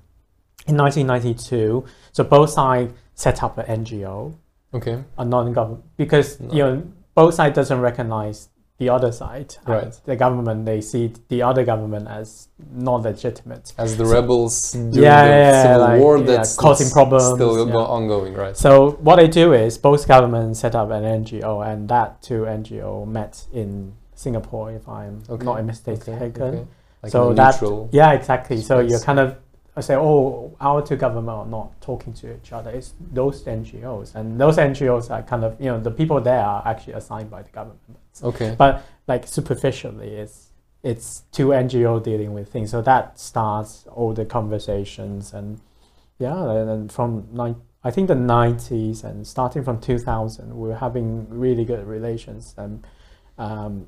[0.68, 4.34] in 1992, so both sides set up an NGO,
[4.74, 6.54] Okay, a non-government, because No.
[6.54, 6.84] you know
[7.16, 8.50] both sides doesn't recognize
[8.80, 9.56] the other side.
[9.68, 9.94] Right.
[10.06, 13.72] The government they see the other government as not legitimate.
[13.78, 17.24] as the So- rebels during Yeah, the yeah, civil like, war, yeah, that's causing problems,
[17.36, 17.76] still yeah.
[17.76, 18.58] ongoing, right?
[18.58, 23.06] So what they do is both governments set up an NGO, and that two NGO
[23.06, 26.16] met in Singapore, if I'm Okay, not mistaken.
[26.16, 26.66] Okay, okay.
[27.04, 27.90] Like So that- neutral.
[27.92, 28.58] Yeah, exactly.
[28.62, 29.36] So you're kind of
[29.76, 32.70] I say, oh, our two government are not talking to each other.
[32.70, 36.62] It's those NGOs, and those NGOs are kind of you know the people there are
[36.66, 37.80] actually assigned by the government.
[38.22, 38.56] Okay.
[38.58, 40.50] But like superficially, it's
[40.84, 42.70] it's two NGO dealing with things.
[42.70, 45.60] So that starts all the conversations, and
[46.20, 50.76] yeah, and from nine, I think the nineties and starting from two thousand, we were
[50.76, 52.86] having really good relations, and
[53.40, 53.88] um,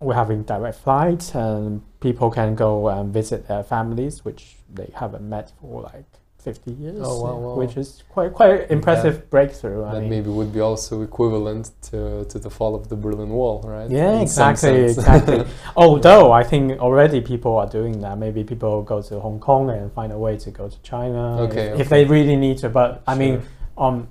[0.00, 5.28] we're having direct flights, and people can go and visit their families, which they haven't
[5.28, 6.04] met for like.
[6.44, 9.82] 50 years, Oh, wow, wow, which is quite quite impressive breakthrough.
[9.82, 13.30] I that mean, maybe would be also equivalent to, to the fall of the Berlin
[13.30, 13.90] Wall, right?
[13.90, 15.46] Yeah, In exactly, exactly.
[15.74, 18.18] Although I think already people are doing that.
[18.18, 21.68] Maybe people go to Hong Kong and find a way to go to China Okay,
[21.68, 21.80] if, okay.
[21.80, 22.68] if they really need to.
[22.68, 23.48] But I mean, Sure.
[23.78, 24.08] on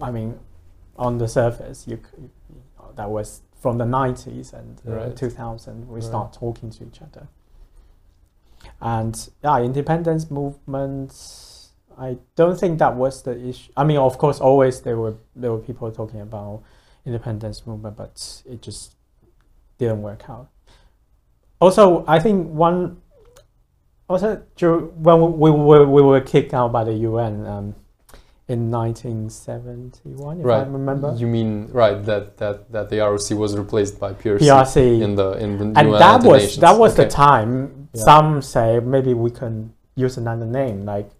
[0.00, 0.38] I mean,
[0.96, 2.28] on the surface, you, c-
[2.94, 5.16] that was from the nineties and uh, Right.
[5.16, 5.88] two thousand.
[5.88, 6.02] We Right.
[6.02, 7.28] start talking to each other,
[8.80, 11.70] and yeah, independence movements.
[11.98, 13.70] I don't think that was the issue.
[13.76, 16.62] I mean, of course, always there were there were people talking about
[17.06, 18.94] independence movement, but it just
[19.78, 20.48] didn't work out.
[21.60, 23.00] Also, I think one
[24.08, 27.74] also when we were we were kicked out by the UN um,
[28.48, 30.68] in 1971, if I right.
[30.68, 31.14] remember.
[31.16, 35.32] You mean right that, that, that the ROC was replaced by PRC, PRC in the
[35.32, 36.60] in the and UN that was Nations.
[36.60, 37.04] that was okay.
[37.04, 38.04] the time Yeah.
[38.04, 41.10] Some say maybe we can use another name, like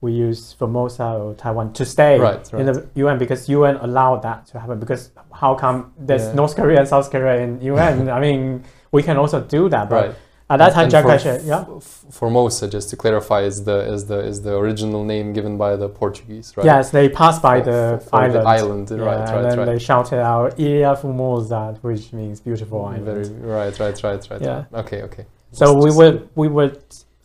[0.00, 4.46] we use Formosa or Taiwan to stay Right, in the UN because UN allowed that
[4.48, 4.78] to happen.
[4.80, 6.34] Because how come there's Yeah.
[6.34, 8.08] North Korea and South Korea in UN?
[8.16, 9.88] I mean, we can also do that.
[9.88, 10.14] But Right.
[10.48, 11.64] Ah, and that's time, Hanjar Kasha, yeah.
[12.10, 15.74] Formosa, uh, just to clarify, is the is the is the original name given by
[15.74, 16.64] the Portuguese, right?
[16.64, 18.34] Yes, they passed by the island.
[18.34, 19.64] The island, yeah, right, right, and then right.
[19.64, 23.04] They shouted out "Ilha Formosa," which means beautiful mm, island.
[23.04, 24.40] Very, right, right, right, right.
[24.40, 24.64] Yeah.
[24.72, 25.26] Okay, okay.
[25.50, 26.72] So just, we just were we were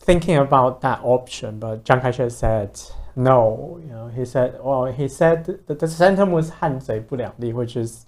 [0.00, 2.80] thinking about that option, but Chiang Kai-shek said
[3.14, 3.80] no.
[3.84, 8.06] You know, he said, well, he said that the sentiment was 汉贼不两立, which is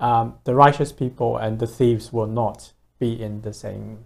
[0.00, 3.98] um, the righteous people and the thieves will not be in the same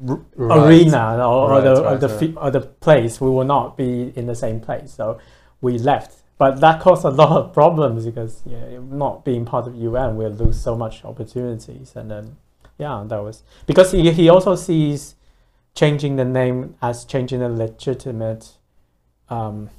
[0.00, 0.68] Right.
[0.68, 2.20] arena or, or Right, the, or, the right.
[2.20, 3.20] fi- or the place.
[3.20, 4.92] We will not be in the same place.
[4.92, 5.18] So
[5.60, 6.22] we left.
[6.36, 10.30] But that caused a lot of problems because yeah, not being part of UN, we'll
[10.30, 11.92] lose so much opportunities.
[11.94, 12.36] And then,
[12.76, 15.14] yeah, that was because he, he also sees
[15.74, 18.50] changing the name as changing a legitimate,
[19.28, 19.70] um,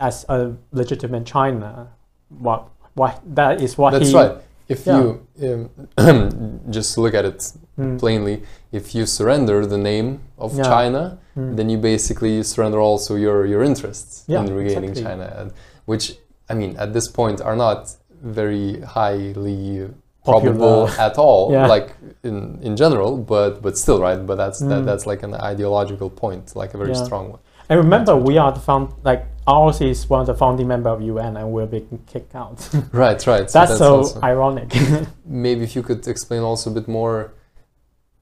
[0.00, 1.88] as a legitimate China.
[2.28, 4.36] What what that is what That's he right.
[4.68, 4.98] If Yeah.
[4.98, 8.36] you um, just look at it Mm, plainly,
[8.70, 10.62] if you surrender the name of Yeah.
[10.62, 11.56] China, mm.
[11.56, 15.02] then you basically surrender also your your interests Yeah, in regaining exactly.
[15.02, 15.50] China, and,
[15.86, 16.04] which
[16.50, 17.80] I mean at this point are not
[18.22, 19.88] very highly
[20.24, 20.54] Popular.
[20.54, 21.88] probable at all, like
[22.22, 24.20] in in general, but but still right.
[24.28, 24.86] But that's that, Mm.
[24.88, 27.40] that's like an ideological point, like a very strong one.
[27.68, 31.02] And remember, we are the found like ours is one of the founding member of
[31.02, 32.68] UN, and we're being kicked out.
[32.92, 33.48] Right, right.
[33.48, 34.72] that's, so ironic.
[35.24, 37.32] maybe if you could explain also a bit more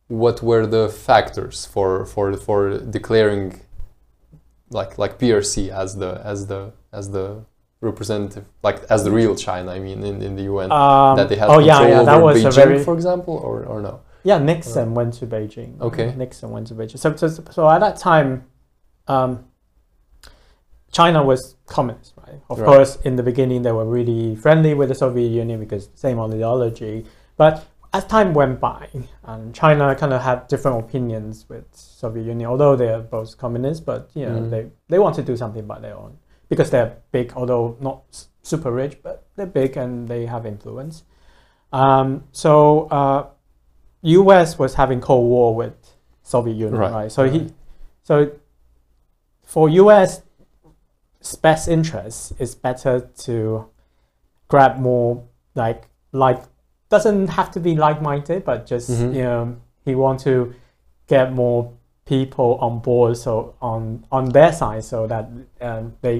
[0.08, 3.60] what were the factors for for for declaring
[4.70, 7.44] like like PRC as the as the as the
[7.80, 11.36] representative like as the real China I mean in, in the UN um, that they
[11.36, 13.80] had oh control yeah, yeah, over that was Beijing a very for example or, or
[13.80, 14.38] no yeah.
[14.38, 15.80] Nixon went to Beijing.
[15.80, 16.14] Okay.
[16.14, 16.98] Nixon went to Beijing.
[16.98, 18.44] So so, so at that time,
[19.08, 19.44] um,
[20.90, 22.40] China was communist, right?
[22.50, 22.66] Of Right.
[22.66, 27.06] course, in the beginning they were really friendly with the Soviet Union because same ideology.
[27.36, 28.88] But as time went by,
[29.24, 33.84] and China kind of had different opinions with Soviet Union, although they are both communist,
[33.86, 34.50] but you know Mm.
[34.50, 38.70] they they want to do something by their own because they're big, although not super
[38.70, 41.04] rich, but they're big and they have influence.
[41.72, 43.26] Um, so uh,
[44.02, 44.58] U.S.
[44.58, 45.74] was having Cold War with
[46.22, 47.12] Soviet Union, Right, right?
[47.12, 47.50] So he,
[48.02, 48.30] so
[49.52, 50.10] for US
[51.42, 52.94] best interest, it's better
[53.26, 53.66] to
[54.48, 55.22] grab more
[55.54, 55.80] like
[56.12, 56.40] like
[56.88, 59.14] doesn't have to be like-minded, but just Mhm.
[59.16, 60.34] you know he want to
[61.14, 61.60] get more
[62.04, 65.24] people on board, so on on their side, so that
[65.68, 66.16] um, they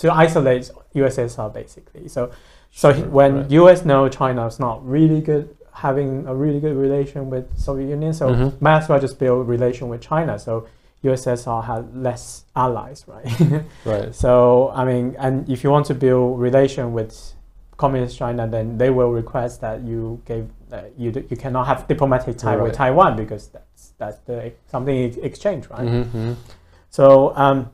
[0.00, 2.08] to isolate USSR basically.
[2.08, 2.30] So
[2.70, 3.50] so Sure, when right.
[3.60, 8.12] US know China is not really good having a really good relation with Soviet Union,
[8.12, 8.52] so Mhm.
[8.60, 10.38] might as well just build relation with China.
[10.38, 10.52] So
[11.04, 13.64] USSR had less allies, right?
[13.84, 17.32] right so I mean, and if you want to build relation with
[17.76, 21.86] communist China, then they will request that you give uh, you d- you cannot have
[21.86, 25.86] diplomatic tie with Taiwan because that's that's the something exchange, right?
[25.86, 26.36] Mhm, mhm.
[26.90, 27.70] So um,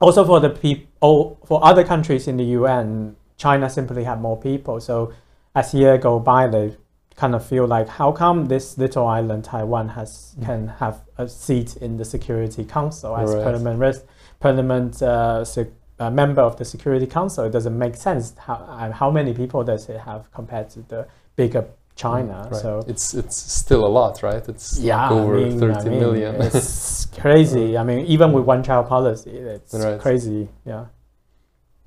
[0.00, 4.80] also for the people, for other countries in the UN, China simply have more people.
[4.80, 5.12] So
[5.54, 6.76] as year go by, they
[7.20, 10.10] kind of feel like, how come this little island Taiwan has
[10.46, 13.42] can have a seat in the Security Council as Right.
[13.46, 14.04] parliament res-
[14.40, 17.44] parliament uh, sec- uh, member of the Security Council?
[17.44, 18.24] It doesn't make sense.
[18.46, 21.00] How uh, how many people does it have compared to the
[21.36, 21.64] bigger
[21.96, 22.36] China?
[22.52, 22.62] Right.
[22.62, 26.00] So it's it's still a lot right it's yeah, over I mean, thirty I mean,
[26.04, 26.32] million.
[26.40, 27.76] It's crazy.
[27.76, 29.98] I mean, even with one child policy, it's Right.
[30.00, 30.48] crazy.
[30.64, 30.84] Yeah.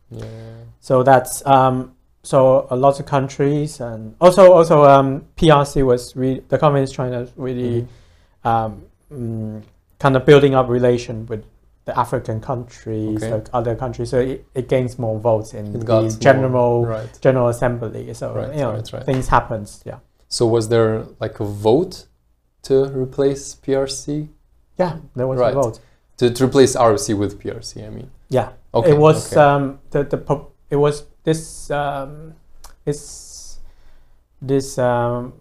[0.09, 0.25] yeah
[0.81, 6.41] So that's um, so a lot of countries and also also um, PRC was re-
[6.49, 7.81] the communist China really
[8.43, 8.49] Mhm.
[8.49, 9.61] um, mm,
[9.99, 11.43] kind of building up relation with
[11.85, 13.33] the African countries, Okay.
[13.33, 14.09] like other countries.
[14.11, 18.13] So it, it gains more votes in the more- general right general assembly.
[18.13, 19.03] So Right, you know right, right.
[19.05, 19.81] things happens.
[19.85, 19.97] Yeah.
[20.29, 22.05] So was there like a vote
[22.63, 24.27] to replace PRC?
[24.77, 25.51] Yeah, there was Right.
[25.55, 25.79] a vote.
[26.17, 28.11] To, to replace ROC with PRC, I mean.
[28.29, 28.49] Yeah.
[28.73, 28.91] Okay.
[28.91, 29.41] it was okay.
[29.41, 30.19] um the the
[30.69, 32.33] it was this um
[32.85, 33.59] it's
[34.41, 35.33] this um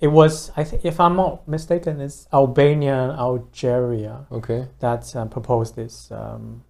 [0.00, 4.68] it was I think if I'm not mistaken it's Albania and Algeria okay.
[4.80, 6.62] that um, proposed this um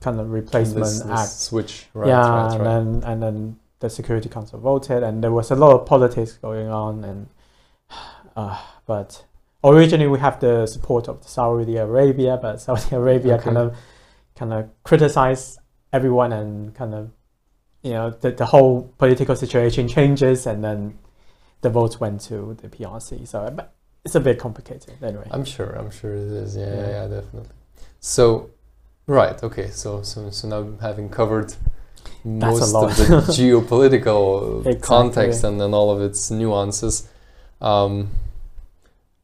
[0.00, 1.86] kind of replacement This- this act switch.
[1.94, 2.64] Right, yeah right, and right.
[2.64, 6.68] then and then the Security Council voted and there was a lot of politics going
[6.68, 7.28] on and
[8.36, 9.24] uh, but
[9.64, 13.44] originally we have the support of Saudi Arabia but Saudi Arabia Okay.
[13.44, 13.76] kind of
[14.36, 15.58] kind of criticize
[15.92, 17.10] everyone and kind of
[17.82, 20.98] you know the, the whole political situation changes and then
[21.60, 23.56] the votes went to the PRC so
[24.04, 25.26] it's a bit complicated anyway.
[25.30, 25.70] I'm sure.
[25.76, 26.56] I'm sure it is.
[26.56, 26.88] Yeah, yeah, Yeah.
[26.88, 27.50] yeah, definitely.
[28.00, 28.50] So,
[29.06, 29.42] right.
[29.42, 29.68] Okay.
[29.70, 31.54] So, so, so now having covered
[32.24, 34.80] most of the geopolitical Exactly.
[34.80, 37.08] context and then all of its nuances,
[37.60, 38.10] um,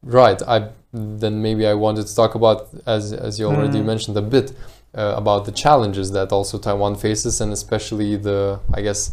[0.05, 0.41] right?
[0.47, 3.85] I then maybe I wanted to talk about as as you already Mm.
[3.85, 4.53] mentioned a bit
[4.97, 9.11] uh, about the challenges that also Taiwan faces, and especially the I guess.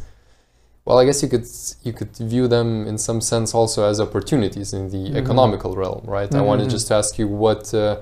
[0.85, 1.47] Well, I guess you could
[1.85, 5.17] you could view them in some sense also as opportunities in the Mhm.
[5.23, 6.33] economical realm, right?
[6.35, 6.73] I wanted Mhm.
[6.73, 7.97] just to ask you what, uh,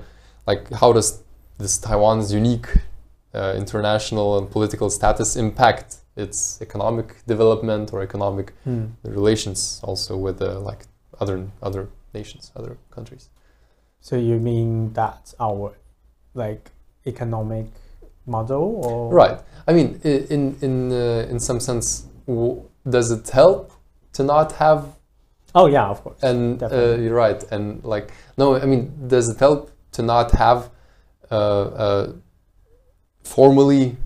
[0.47, 1.19] like, how does
[1.59, 2.67] this Taiwan's unique
[3.33, 8.85] uh, international and political status impact its economic development or economic Hmm.
[9.03, 10.81] relations also with uh, like
[11.21, 13.29] other other nations, other countries?
[14.01, 15.73] So you mean that our
[16.33, 16.71] like
[17.05, 17.67] economic
[18.25, 19.39] model or Right.
[19.67, 23.71] I mean, in in uh, in some sense, w- does it help
[24.13, 24.85] to not have
[25.53, 26.23] Oh yeah, of course.
[26.23, 30.69] and uh, you're right and like no i mean does it help to not have
[31.29, 31.37] uh,
[31.87, 32.13] a
[33.23, 33.97] formally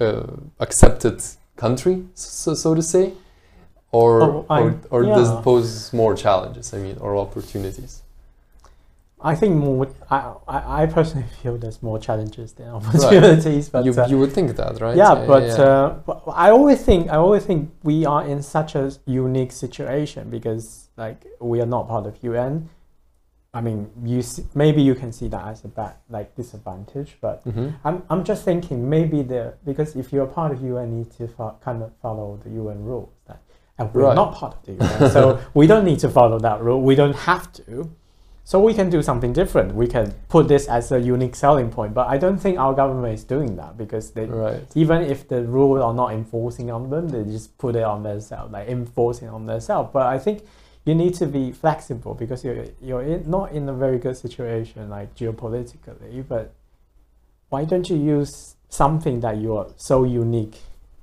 [0.00, 0.22] uh,
[0.60, 1.20] accepted
[1.56, 3.12] country so, so to say
[3.92, 4.46] or Oh,
[4.90, 8.02] or, I'm- does it pose more challenges i mean or opportunities
[9.20, 9.88] I think more.
[10.10, 13.68] I, I I personally feel there's more challenges than opportunities.
[13.68, 15.54] But you, uh, you would think that right yeah, but yeah.
[15.64, 20.30] Uh, but I always think I always think we are in such a unique situation
[20.30, 22.68] because like we are not part of UN.
[23.52, 27.36] I mean, you see, maybe you can see that as a bad like disadvantage, but
[27.44, 27.72] Mhm.
[27.84, 31.26] I'm I'm just thinking maybe the because if you're part of UN, you need to
[31.26, 33.10] fo- kind of follow the UN rules.
[33.78, 34.14] And we're Right.
[34.16, 36.80] not part of the UN, so we don't need to follow that rule.
[36.82, 37.90] We don't have to.
[38.44, 39.74] So we can do something different.
[39.74, 41.92] We can put this as a unique selling point.
[41.92, 45.42] But I don't think our government is doing that because they right even if the
[45.44, 49.44] rules are not enforcing on them, they just put it on themselves, like enforcing on
[49.46, 49.90] themselves.
[49.92, 50.44] But I think
[50.86, 54.88] you need to be flexible because you're you're in, not in a very good situation
[54.88, 56.24] like geopolitically.
[56.26, 56.54] But
[57.50, 60.56] why don't you use something that you are so unique,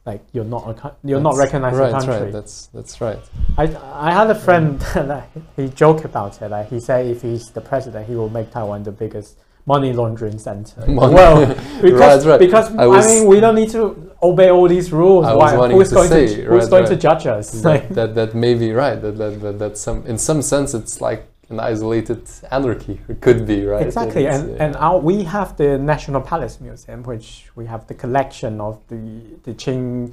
[0.05, 2.13] like you're not a you're not recognized right country.
[2.13, 3.19] right that's that's right
[3.57, 3.63] I
[4.07, 6.49] I had a friend that he joked about it.
[6.51, 10.37] Like he said, if he's the president, he will make Taiwan the biggest money laundering
[10.37, 11.57] center Money- world.
[11.81, 12.39] Because Right, right.
[12.39, 15.25] because I I, mean, we don't need to obey all these rules.
[15.25, 17.49] Was Why, who's to going say, to who's right, going to judge us?
[17.61, 21.01] that, that that may be right that, that, that that's some in some sense it's
[21.01, 25.23] like an isolated anarchy it could be right Exactly, It's, and uh, and our, we
[25.23, 29.01] have the National Palace Museum, which we have the collection of the
[29.43, 30.11] the Qing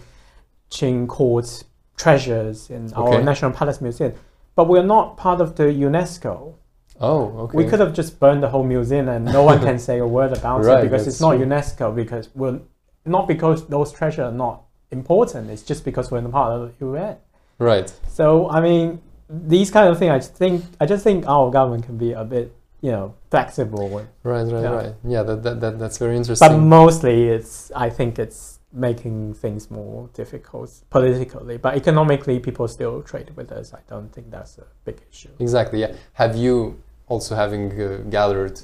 [0.71, 1.65] Qing court
[1.97, 4.13] treasures in our National Palace Museum,
[4.57, 6.55] but we're not part of the UNESCO.
[7.01, 9.99] oh okay We could have just burned the whole museum and no one can say
[9.99, 11.47] a word about Right, it because it's not true.
[11.47, 12.61] UNESCO because we're
[13.05, 14.57] not because those treasures are not
[14.91, 15.51] important.
[15.51, 17.17] It's just because we're not part of the UN.
[17.59, 19.01] right So I mean,
[19.33, 20.11] these kind of things.
[20.11, 23.89] I just think I just think our government can be a bit you know flexible
[23.89, 24.07] with.
[24.25, 24.71] right right Yeah.
[24.71, 26.49] right yeah that, that, that that's very interesting.
[26.49, 31.57] But mostly, it's I think it's making things more difficult politically.
[31.59, 33.73] But economically, people still trade with us.
[33.75, 35.31] I don't think that's a big issue.
[35.39, 38.59] exactly yeah have you also having uh, gathered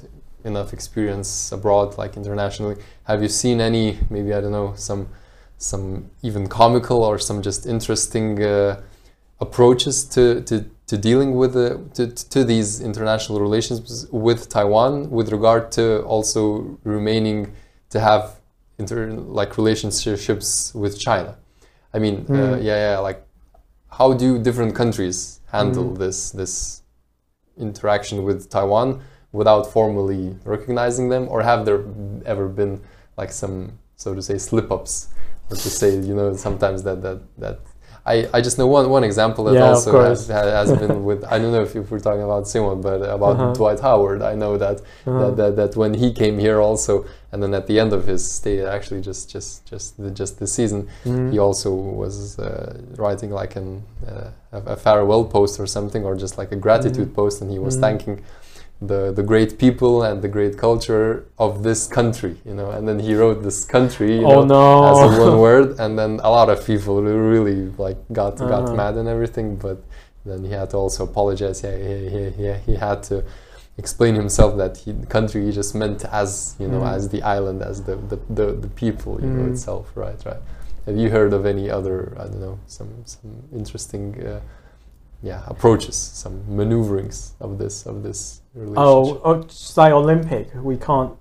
[0.45, 5.07] enough experience abroad like internationally have you seen any maybe i don't know some
[5.57, 8.81] some even comical or some just interesting uh,
[9.41, 15.31] approaches to, to, to dealing with the, to, to these international relations with Taiwan with
[15.31, 17.53] regard to also remaining
[17.89, 18.39] to have
[18.77, 21.37] inter, like relationships with China.
[21.93, 22.63] I mean, uh, Mm.
[22.63, 23.23] yeah, yeah, like
[23.89, 25.97] how do different countries handle Mm.
[25.97, 26.53] this this
[27.57, 31.81] interaction with Taiwan without formally recognizing them, or have there
[32.25, 32.79] ever been
[33.17, 33.55] like some
[33.95, 35.07] so to say slip ups,
[35.49, 37.59] or to say you know sometimes that that that
[38.05, 41.37] I, I just know one one example that Yeah, also has, has been with I
[41.39, 43.53] don't know if, if we're talking about Simon, but about Uh-huh.
[43.53, 44.21] Dwight Howard.
[44.21, 47.65] I know that, Uh, that, that that when he came here also, and then at
[47.67, 51.31] the end of his stay, actually just just just the, just this season, mm.
[51.31, 56.15] he also was uh, writing like an uh, a, a farewell post or something, or
[56.15, 57.15] just like a gratitude Mhm.
[57.15, 57.81] post, and he was Mhm.
[57.81, 58.15] thanking
[58.81, 62.71] the the great people and the great culture of this country, you know.
[62.71, 64.85] And then he wrote this country, you oh know, no!
[64.91, 68.75] as a one word, and then a lot of people really like got got Uh-huh.
[68.75, 69.57] mad and everything.
[69.57, 69.77] But
[70.25, 71.61] then he had to also apologize.
[71.63, 73.23] Yeah, he, he, he, he had to
[73.77, 76.95] explain himself that he, the country he just meant as you know Mm.
[76.95, 79.51] as the island, as the the, the, the people, you know Mm.
[79.51, 79.91] itself.
[79.95, 80.41] Right, right.
[80.85, 84.39] Have you heard of any other I don't know some some interesting uh,
[85.21, 88.77] yeah approaches, some maneuverings of this of this relationship?
[88.77, 90.49] Oh, oh, it's like Olympic.
[90.55, 91.13] We can't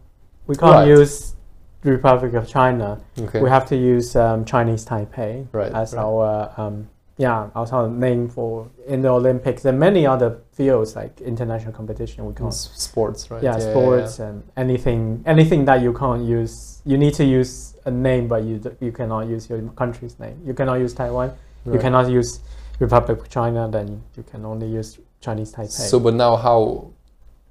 [0.46, 0.88] we can't Right.
[0.88, 1.34] use
[1.82, 3.00] the Republic of China.
[3.20, 3.40] okay.
[3.40, 6.02] We have to use um, Chinese Taipei Right, as right.
[6.04, 6.88] our um,
[7.18, 12.24] yeah, also name for in the Olympics and many other fields like international competition.
[12.26, 12.48] We can't.
[12.52, 13.42] s- sports, right?
[13.42, 16.80] Yeah, sports and anything anything that you can't use.
[16.84, 20.40] You need to use a name, but you you cannot use your country's name.
[20.46, 21.32] You cannot use Taiwan.
[21.66, 22.40] You cannot use
[22.78, 23.68] Republic of China.
[23.70, 25.70] Then you can only use Chinese Taipei.
[25.70, 26.90] So, but now how?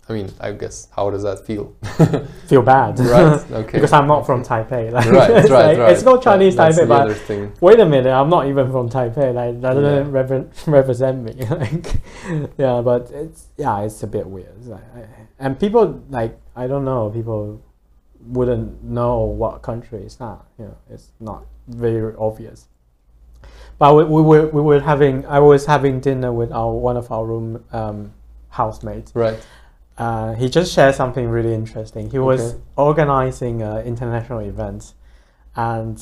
[0.09, 1.75] I mean, I guess how does that feel?
[2.47, 3.51] feel bad, right.
[3.51, 3.73] Okay.
[3.73, 4.89] because I'm not from Taipei.
[4.89, 5.91] Like, right, it's, right, like, right.
[5.91, 7.51] it's not Chinese That- Taipei, but thing.
[7.59, 9.33] wait a minute, I'm not even from Taipei.
[9.33, 10.23] Like that doesn't Yeah.
[10.23, 11.33] repre- represent me.
[11.49, 11.99] like,
[12.57, 14.65] yeah, but it's yeah, it's a bit weird.
[14.65, 15.05] Like, I,
[15.39, 17.61] and people like I don't know, people
[18.21, 20.47] wouldn't know what country it's not.
[20.57, 22.69] You know, it's not very obvious.
[23.79, 27.11] But we, we were we were having I was having dinner with our one of
[27.11, 28.13] our room um,
[28.49, 29.13] housemates.
[29.15, 29.39] Right.
[29.97, 32.09] Uh, he just shared something really interesting.
[32.09, 32.61] He was Okay.
[32.75, 34.93] organizing uh, international events,
[35.55, 36.01] and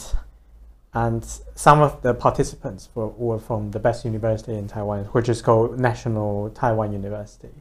[0.93, 5.41] and some of the participants were, were from the best university in Taiwan, which is
[5.41, 7.51] called National Taiwan University.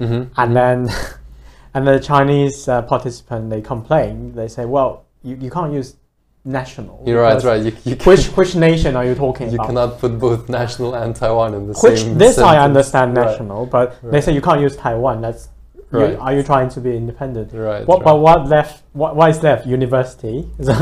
[0.00, 0.32] Mm-hmm.
[0.36, 0.88] And then,
[1.74, 4.34] and the Chinese uh, participant they complained.
[4.34, 5.96] They say, "Well, you, you can't use
[6.44, 7.02] national.
[7.06, 7.62] You're right, right.
[7.62, 9.66] You, you, Which which nation are you talking you about?
[9.66, 12.18] cannot put both national and Taiwan in the Which same.
[12.18, 12.64] this I sentence.
[12.64, 13.26] understand Right.
[13.26, 15.20] national, but they say you can't use Taiwan.
[15.20, 15.48] That's
[15.92, 16.16] you, Right.
[16.18, 17.52] are you trying to be independent?
[17.52, 17.84] Right.
[17.86, 18.04] What, right.
[18.04, 18.84] But what left?
[18.92, 19.66] What, what is left?
[19.66, 20.48] University.
[20.62, 20.72] So,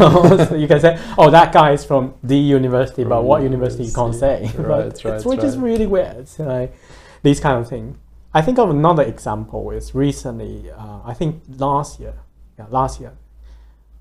[0.44, 3.92] so you can say, oh, that guy is from the university, but what university you
[3.92, 4.50] can't say.
[4.56, 6.28] But Right, it's- right, which is really weird.
[6.38, 6.74] Like
[7.22, 7.96] these kind of things.
[8.34, 10.70] I think of another example is recently.
[10.70, 12.14] Uh, I think last year.
[12.59, 13.12] Yeah, last year.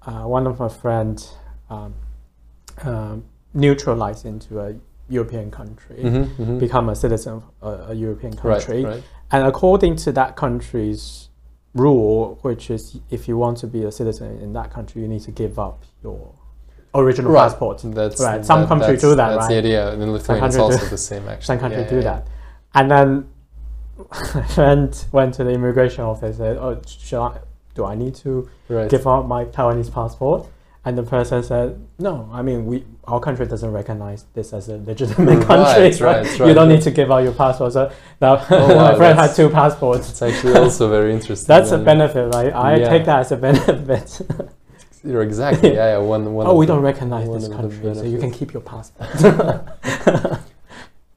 [0.05, 1.33] Uh, one of my friends
[1.69, 1.93] um,
[2.83, 4.75] um, neutralized into a
[5.09, 6.59] European country, Mhm, mhm.
[6.59, 8.83] become a citizen of a, a European country.
[8.83, 9.03] right.
[9.31, 11.29] And according to that country's
[11.73, 15.21] rule, which is if you want to be a citizen in that country, you need
[15.23, 16.31] to give up your
[16.95, 17.43] original Right.
[17.49, 17.81] passport.
[17.83, 19.63] That's Right, some that- countries do that, That's the right?
[19.65, 19.93] idea.
[19.93, 21.27] In Lithuania, it's also do- the same.
[21.29, 22.27] Actually, Some countries Yeah, do yeah, that.
[22.73, 23.27] And then
[24.55, 27.39] friend went to the immigration office and said, Oh, should I,
[27.75, 28.47] do I need to.
[28.69, 28.89] Right.
[28.89, 30.47] give up my Taiwanese passport?
[30.85, 34.77] And the person said, No, I mean, we our country doesn't recognize this as a
[34.77, 35.83] legitimate Right, country.
[35.83, 36.75] right, so right, You don't right.
[36.75, 37.73] need to give out your passport.
[37.73, 40.09] So now Oh, wow, my friend had two passports.
[40.09, 41.47] It's actually also very interesting.
[41.47, 42.53] That's a benefit, right?
[42.53, 42.89] I Yeah.
[42.89, 44.21] take that as a benefit.
[45.03, 45.73] You're exactly.
[45.73, 45.97] Yeah, yeah.
[45.99, 49.09] One, one oh, we the- don't recognize this country, so you can keep your passport.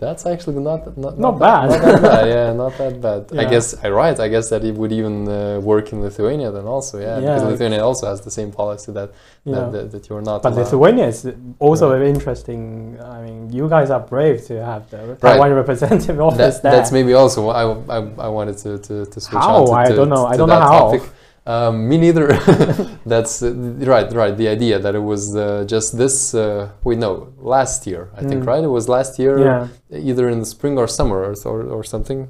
[0.00, 1.68] That's actually not not, Not that- bad.
[1.70, 2.26] Not that bad.
[2.34, 3.20] Yeah, not that bad.
[3.38, 4.18] I guess I right.
[4.26, 6.94] I guess that it would even uh, work in Lithuania then also.
[6.98, 7.48] Yeah, because Yeah.
[7.48, 9.08] Lithuania also has the same policy that
[9.44, 10.42] that, that, that you're not.
[10.42, 10.62] But allowed.
[10.64, 11.18] Lithuania is
[11.66, 11.98] also Right.
[11.98, 12.98] very interesting.
[13.16, 15.20] I mean, you guys are brave to have the Right.
[15.20, 16.72] Taiwan representative office That, there.
[16.76, 17.64] that's maybe also why I,
[17.96, 19.56] I, I wanted to, to, to switch How?
[19.62, 20.24] on to, I to, don't know.
[20.32, 20.78] I don't know how.
[20.92, 21.02] topic.
[21.46, 22.26] Um, me neither.
[23.06, 24.36] that's uh, right, right.
[24.36, 26.34] The idea that it was uh, just this.
[26.34, 28.44] Uh, wait, no, last year I think.
[28.44, 28.46] Mm.
[28.46, 29.68] Right, it was last year, yeah.
[29.90, 32.28] either in the spring or summer or or, something.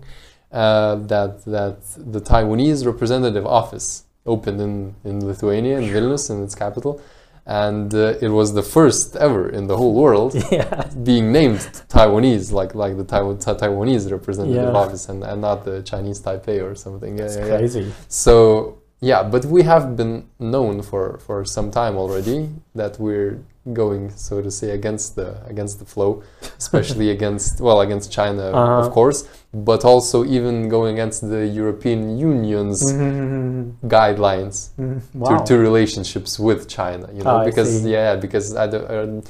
[0.52, 6.54] Uh, that that the Taiwanese representative office opened in in Lithuania in Vilnius in its
[6.54, 7.00] capital,
[7.46, 10.88] and uh, it was the first ever in the whole world Yeah.
[11.02, 11.58] being named
[11.88, 14.82] Taiwanese, like like the Taiwan, Ta- Taiwanese representative Yeah.
[14.82, 17.18] office, and, and not the Chinese Taipei or something.
[17.18, 17.58] Yeah, yeah.
[17.58, 17.92] crazy.
[18.08, 23.38] So yeah, but we have been known for for some time already that we're
[23.72, 26.22] going, so to say, against the against the flow,
[26.58, 28.82] especially against well against China, Uh-huh.
[28.86, 33.72] of course, but also even going against the European Union's Mhm.
[33.88, 35.00] guidelines Mhm.
[35.14, 35.28] Wow.
[35.38, 38.64] to, to relationships with China, you know, I because yeah, because I,
[38.96, 39.22] um,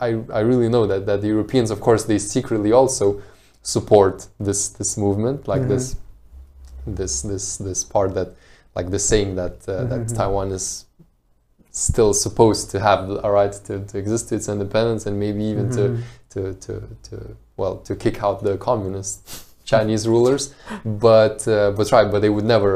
[0.00, 0.08] I
[0.38, 3.20] I really know that that the Europeans, of course, they secretly also
[3.62, 5.68] support this this movement, like Mhm.
[5.68, 5.96] this
[6.86, 8.28] this this this part that
[8.78, 10.16] like the saying that uh, that Mhm.
[10.18, 10.66] Taiwan is
[11.70, 15.66] still supposed to have a right to, to exist to its independence and maybe even
[15.70, 16.00] to Mhm.
[16.34, 16.72] to, to,
[17.08, 17.14] to
[17.60, 19.18] well to kick out the communist
[19.64, 20.54] Chinese rulers,
[20.84, 22.74] but uh, but right, but they would never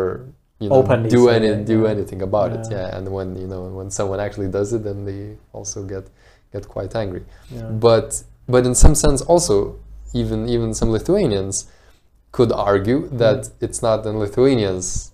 [0.62, 1.90] you know Openly do any it, do yeah.
[1.94, 2.64] anything about it.
[2.70, 2.76] Yeah.
[2.78, 6.04] Yeah, and when you know when someone actually does it, then they also get
[6.52, 7.22] get quite angry.
[7.50, 7.68] Yeah.
[7.88, 8.08] But
[8.54, 9.54] but in some sense also
[10.12, 11.66] even even some Lithuanians
[12.36, 13.50] could argue that Mm.
[13.66, 15.11] it's not the Lithuanians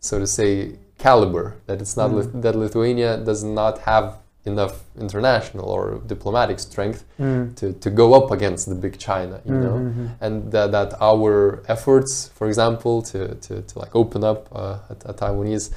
[0.00, 2.42] so to say caliber that it's not Mm.
[2.42, 7.54] That Lithuania does not have enough international or diplomatic strength Mm.
[7.56, 10.08] to, to go up against the big China, you know, Mhm.
[10.20, 15.10] and that, that our efforts, for example, to, to, to like open up uh, a,
[15.10, 15.70] a Taiwanese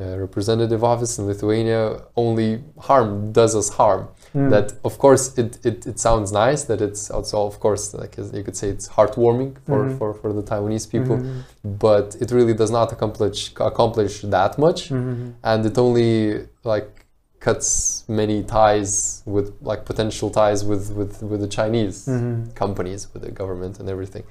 [0.00, 4.08] uh, representative office in Lithuania only harm does us harm.
[4.34, 4.50] Mm.
[4.50, 8.42] That of course it, it, it sounds nice that it's also of course like you
[8.42, 9.98] could say it's heartwarming for, Mhm.
[9.98, 11.42] for, for the Taiwanese people, Mhm.
[11.78, 15.34] but it really does not accomplish accomplish that much Mhm.
[15.50, 16.12] and it only
[16.64, 16.90] like
[17.38, 23.22] cuts many ties with like potential ties with with with the Chinese hmm companies, with
[23.22, 24.24] the government and everything.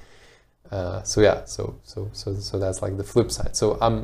[0.71, 3.55] Uh, so yeah, so so so so that's like the flip side.
[3.55, 3.95] So I'm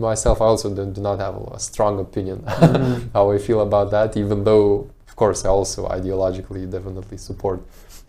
[0.00, 3.10] myself, I also do, do not have a, a strong opinion Mhm.
[3.14, 4.86] how I feel about that, even though
[5.20, 7.60] course I also ideologically definitely support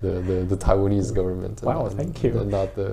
[0.03, 1.55] the the, the Taiwanese government.
[1.62, 2.32] Wow, and, thank you.
[2.39, 2.89] And not the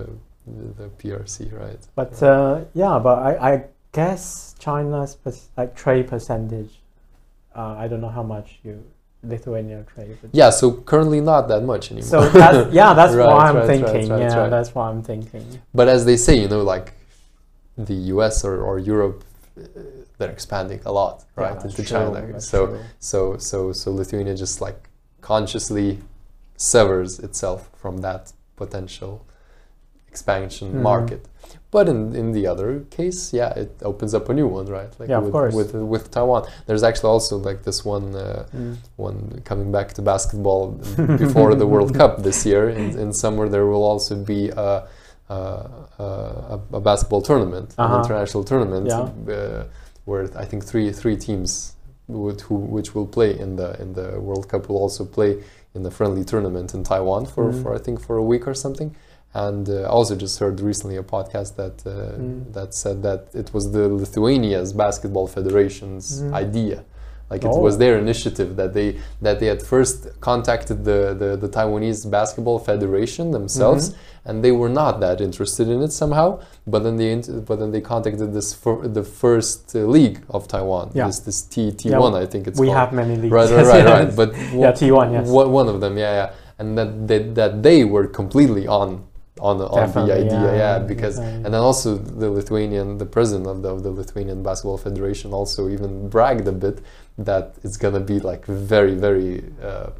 [0.78, 1.82] the, PRC, right?
[2.00, 5.16] But uh, yeah, but I, I guess China's
[5.58, 6.72] like trade percentage.
[7.54, 8.74] Uh, I don't know how much you
[9.22, 10.16] Lithuania trade.
[10.32, 12.08] Yeah, so currently not that much anymore.
[12.08, 14.08] So that's, yeah, that's Right, what I'm right, thinking.
[14.10, 15.60] right, yeah, that's what I'm thinking.
[15.74, 16.92] But as they say, you know, like
[17.76, 19.24] the US or, or Europe,
[19.58, 19.64] uh,
[20.18, 22.40] they're expanding a lot, right, that's into true, China.
[22.40, 22.78] So, true.
[22.98, 24.88] so, so, so Lithuania just like
[25.20, 25.98] consciously
[26.56, 29.24] severs itself from that potential
[30.08, 30.82] expansion Mhm.
[30.82, 31.22] market.
[31.70, 34.92] But in, in the other case, yeah, it opens up a new one, right?
[34.98, 35.54] Like Yeah, of with, course.
[35.54, 36.42] with with Taiwan.
[36.66, 38.76] There's actually also like this one uh, Mm.
[38.96, 40.62] one coming back to basketball
[41.24, 42.70] before the World Cup this year.
[42.70, 44.88] In, in summer, there will also be a,
[45.28, 47.94] a, a, a basketball tournament, Uh-huh.
[47.94, 49.34] an international tournament, Yeah.
[49.34, 49.64] uh,
[50.06, 51.50] where I think three three teams
[52.08, 55.32] would, who which will play in the in the World Cup will also play
[55.76, 57.62] in the friendly tournament in Taiwan for, Mhm.
[57.62, 58.90] for I think for a week or something.
[59.34, 62.52] And uh, I also just heard recently a podcast that uh, Mm.
[62.58, 66.32] that said that it was the Lithuania's basketball federation's Mhm.
[66.44, 66.78] idea,
[67.30, 67.60] like it Oh.
[67.66, 68.88] was their initiative that they
[69.26, 73.94] that they at first contacted the the, the Taiwanese basketball federation themselves, Mhm.
[74.26, 76.28] and they were not that interested in it somehow.
[76.72, 77.10] But then they
[77.48, 81.06] but then they contacted this for the first uh, league of Taiwan, Yeah.
[81.08, 82.78] this this T T Yeah, one I think it's we called.
[82.82, 83.32] have many leagues.
[83.38, 84.10] right right right right.
[84.20, 84.30] But
[84.62, 85.28] yeah, T1, yes.
[85.40, 88.88] one, one of them, yeah, yeah, and that that, that they were completely on
[89.40, 93.46] on on Definitely, the idea, yeah, yeah, because and then also the Lithuanian, the president
[93.46, 96.80] of the, of the Lithuanian Basketball Federation also even bragged a bit
[97.18, 99.90] that it's gonna be like very very uh,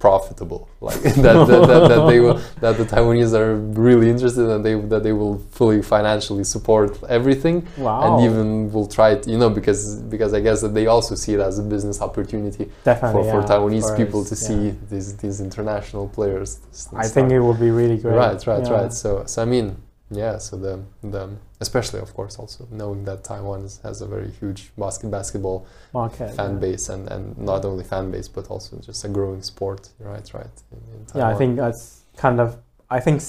[0.00, 3.54] profitable, like that, that, that, that they will that the Taiwanese are
[3.88, 8.16] really interested and they that they will fully financially support everything Wow.
[8.16, 11.34] and even will try it, you know, because because I guess that they also see
[11.34, 15.38] it as a business opportunity Definitely, for, for Taiwanese people to course, see these these
[15.40, 16.50] international players.
[16.96, 18.16] I think it would be really great.
[18.16, 18.72] right, right, yeah.
[18.78, 18.92] right.
[18.92, 19.76] So so I mean,
[20.10, 20.38] yeah.
[20.38, 20.74] So the
[21.14, 21.22] the
[21.60, 26.34] especially of course also knowing that Taiwan is, has a very huge basket basketball Market.
[26.34, 26.58] fan yeah.
[26.66, 29.82] base and and not only fan base but also just a growing sport.
[29.98, 30.56] Right, right.
[30.72, 31.82] In, in Yeah, I think that's
[32.16, 32.56] kind of.
[32.90, 33.20] I think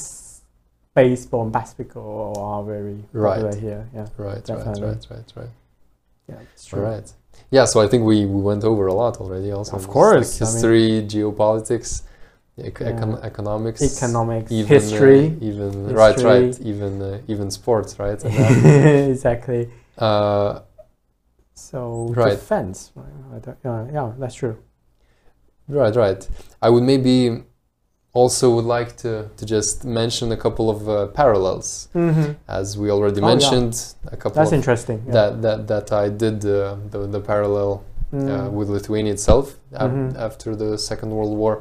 [0.95, 3.41] baseball and basketball are very Right.
[3.41, 3.87] popular here.
[3.93, 4.83] Yeah, right, right, definitely.
[4.87, 5.49] right, right, right.
[6.29, 6.81] yeah, it's true.
[6.81, 7.13] right.
[7.49, 9.51] Yeah, so I think we, we went over a lot already.
[9.51, 12.10] Also, Of course, like history, geopolitics, ec- Yeah.
[12.57, 16.23] Econ- economics, Economics, even, history, uh, even history.
[16.23, 18.19] right, even uh, even sports, right?
[18.19, 19.69] That, exactly.
[19.97, 20.59] uh,
[21.53, 22.31] So Right.
[22.31, 22.91] defense.
[22.95, 24.55] right, yeah, yeah, that's true.
[25.69, 26.27] right, right.
[26.61, 27.43] I would maybe
[28.13, 32.31] also would like to to just mention a couple of uh, parallels, Mm-hmm.
[32.47, 33.33] as we already Oh, yeah.
[33.33, 33.75] mentioned.
[34.07, 34.97] A couple That's of interesting.
[35.05, 35.13] Yeah.
[35.17, 37.71] that that that I did uh, the the parallel
[38.13, 38.51] uh, Mm.
[38.57, 40.17] with Lithuania itself af- Mhm.
[40.27, 41.53] after the Second World War.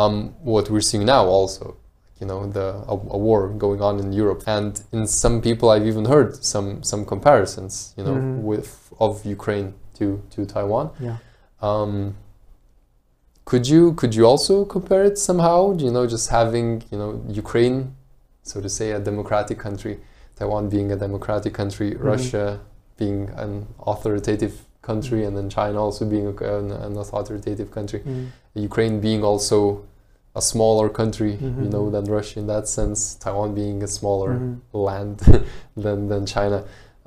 [0.00, 1.76] Um, what we're seeing now, also,
[2.20, 5.86] you know, the a, a war going on in Europe, and in some people, I've
[5.92, 8.42] even heard some some comparisons, you know, Mhm.
[8.50, 8.68] with
[9.06, 9.68] of Ukraine
[9.98, 10.86] to to Taiwan.
[11.08, 11.16] yeah.
[11.68, 11.92] Um,
[13.44, 15.58] could you could you also compare it somehow?
[15.84, 17.10] You know, just having you know
[17.42, 17.78] Ukraine,
[18.42, 19.94] so to say, a democratic country,
[20.38, 22.02] Taiwan being a democratic country, Mhm.
[22.12, 22.44] Russia
[22.96, 23.52] being an
[23.90, 24.54] authoritative
[24.90, 28.26] country, and then China also being a, an, an authoritative country, Mm.
[28.70, 29.58] Ukraine being also
[30.40, 31.70] a smaller country, you Mhm.
[31.74, 32.98] know, than Russia in that sense.
[33.24, 34.56] Taiwan being a smaller Mhm.
[34.88, 35.16] land
[35.84, 36.58] than than China.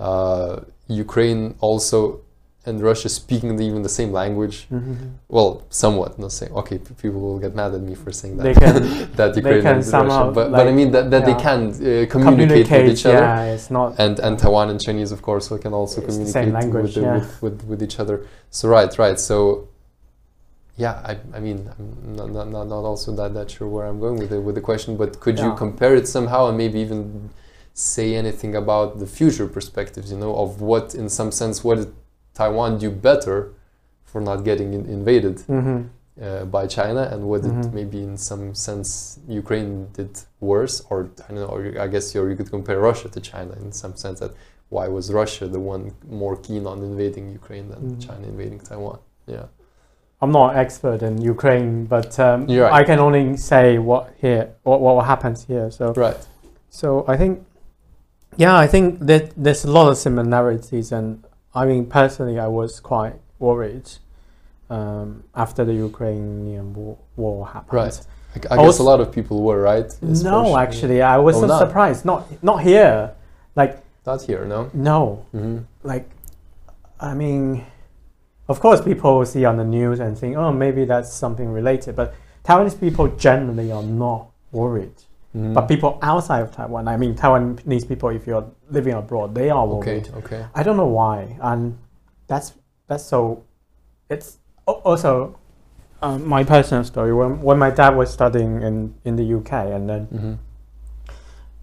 [0.09, 0.53] Uh,
[1.05, 1.99] Ukraine also
[2.67, 4.67] and Russia speaking the, even the same language.
[4.71, 5.13] Mhm.
[5.29, 6.19] Well, somewhat.
[6.19, 6.77] Not saying okay.
[7.01, 8.43] People will get mad at me for saying that.
[8.43, 8.75] They can
[9.19, 12.69] that they can somehow, Russia, but, but I mean that, that they can uh, communicate,
[12.69, 13.17] with each other.
[13.17, 13.95] Yeah, it's not.
[13.97, 16.95] And and Taiwan and Chinese, of course, we can also the communicate same language, with,
[16.95, 17.13] the- yeah.
[17.15, 18.25] with, with with each other.
[18.51, 19.19] So right, right.
[19.19, 19.67] So
[20.77, 23.99] yeah, I, I mean, I'm not, not, not, not also that, that sure where I'm
[23.99, 27.31] going with it with the question, but could you compare it somehow and maybe even
[27.73, 30.11] say anything about the future perspectives?
[30.11, 31.91] You know, of what, in some sense, what did
[32.39, 33.37] Taiwan do better
[34.09, 35.79] for not getting in, invaded hmm
[36.27, 37.73] uh, by China, and what did Mhm.
[37.79, 38.89] maybe in some sense
[39.41, 40.13] Ukraine did
[40.51, 43.19] worse, or I don't know, or I guess you, or you could compare Russia to
[43.31, 44.31] China in some sense that
[44.75, 45.83] why was Russia the one
[46.21, 47.99] more keen on invading Ukraine than Mhm.
[48.07, 48.99] China invading Taiwan?
[49.35, 49.45] Yeah.
[50.21, 52.73] I'm not an expert in Ukraine, but um, right.
[52.79, 55.67] I can only say what here, what, what happens here.
[55.77, 56.21] So, Right.
[56.79, 57.33] so I think,
[58.43, 61.07] yeah, I think that there's a lot of similarities, and
[61.61, 63.89] I mean personally, I was quite worried
[64.69, 67.73] um, after the Ukrainian war, war happened.
[67.81, 67.99] Right.
[68.35, 69.89] I, I guess Also- a lot of people were right.
[70.01, 72.01] No, actually, I was oh, not surprised.
[72.11, 72.97] Not not here.
[73.55, 73.73] Like
[74.05, 74.45] not here.
[74.45, 74.59] No.
[74.73, 74.99] no,
[75.31, 76.05] hmm like
[76.99, 77.65] I mean,
[78.51, 81.95] of course, people see on the news and think, oh, maybe that's something related.
[81.95, 84.97] But Taiwanese people generally are not worried.
[85.35, 85.53] Mm-hmm.
[85.53, 89.67] But people outside of Taiwan, I mean, Taiwanese people, if you're living abroad, they are
[89.67, 90.09] worried.
[90.09, 90.17] Okay.
[90.17, 90.45] okay.
[90.55, 91.77] I don't know why, and
[92.27, 92.53] that's
[92.87, 93.43] that's so.
[94.09, 95.37] It's also
[96.01, 97.13] um, my personal story.
[97.13, 100.33] When when my dad was studying in in the UK, and then hmm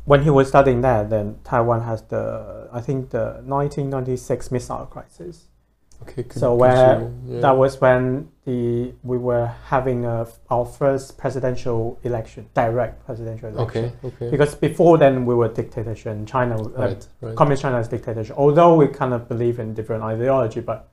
[0.04, 5.48] when he was studying there, then Taiwan has the I think the 1996 missile crisis.
[6.02, 6.24] Okay.
[6.30, 7.40] So where yeah.
[7.40, 13.84] That was when the we were having a, our first presidential election, direct presidential election.
[13.86, 14.08] Okay.
[14.08, 14.30] Okay.
[14.30, 17.08] Because before then we were dictatorship in China, uh, right.
[17.20, 17.36] Right.
[17.36, 18.36] communist China is dictatorship.
[18.36, 20.90] Although we kind of believe in different ideology, but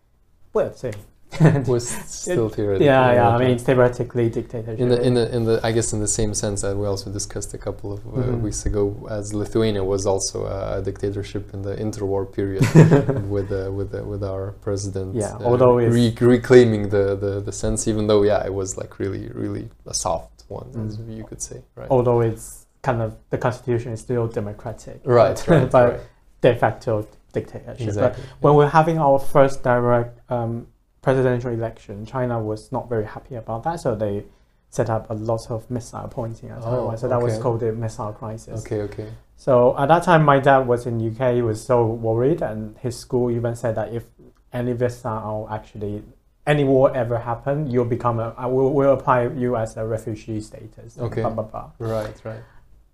[0.54, 0.92] we'll see.
[1.68, 2.86] was still theoretical.
[2.86, 3.30] yeah, yeah.
[3.36, 4.80] I mean, theoretically dictatorship.
[4.80, 7.10] in the in the in the I guess in the same sense that we also
[7.12, 8.42] discussed a couple of uh, Mhm.
[8.42, 12.64] weeks ago, as Lithuania was also a dictatorship in the interwar period
[13.36, 15.16] with uh, with uh, with our president.
[15.16, 19.00] Yeah, uh, although re- reclaiming the, the the sense, even though yeah, it was like
[19.00, 21.18] really really a soft one, as Mm.
[21.18, 21.88] you could say, right?
[21.90, 26.02] although it's kind of the constitution is still democratic, Right, but, right, but right.
[26.42, 27.78] de facto dictatorship.
[27.78, 28.24] But Exactly.
[28.42, 30.68] when we're having our first direct um,
[31.02, 34.24] presidential election, China was not very happy about that, so they
[34.70, 36.98] set up a lot of missile pointing at Oh, Taiwan.
[36.98, 38.62] So that was called the missile crisis.
[38.62, 39.10] Okay, okay.
[39.36, 41.36] So at that time, my dad was in UK.
[41.36, 44.06] He was so worried, and his school even said that if
[44.54, 46.04] any missile actually
[46.48, 48.34] any war ever happen, you'll become a.
[48.38, 50.98] I will will apply you as a refugee status.
[50.98, 51.22] Okay.
[51.22, 51.72] Blah, blah, blah.
[51.80, 52.42] Right, right.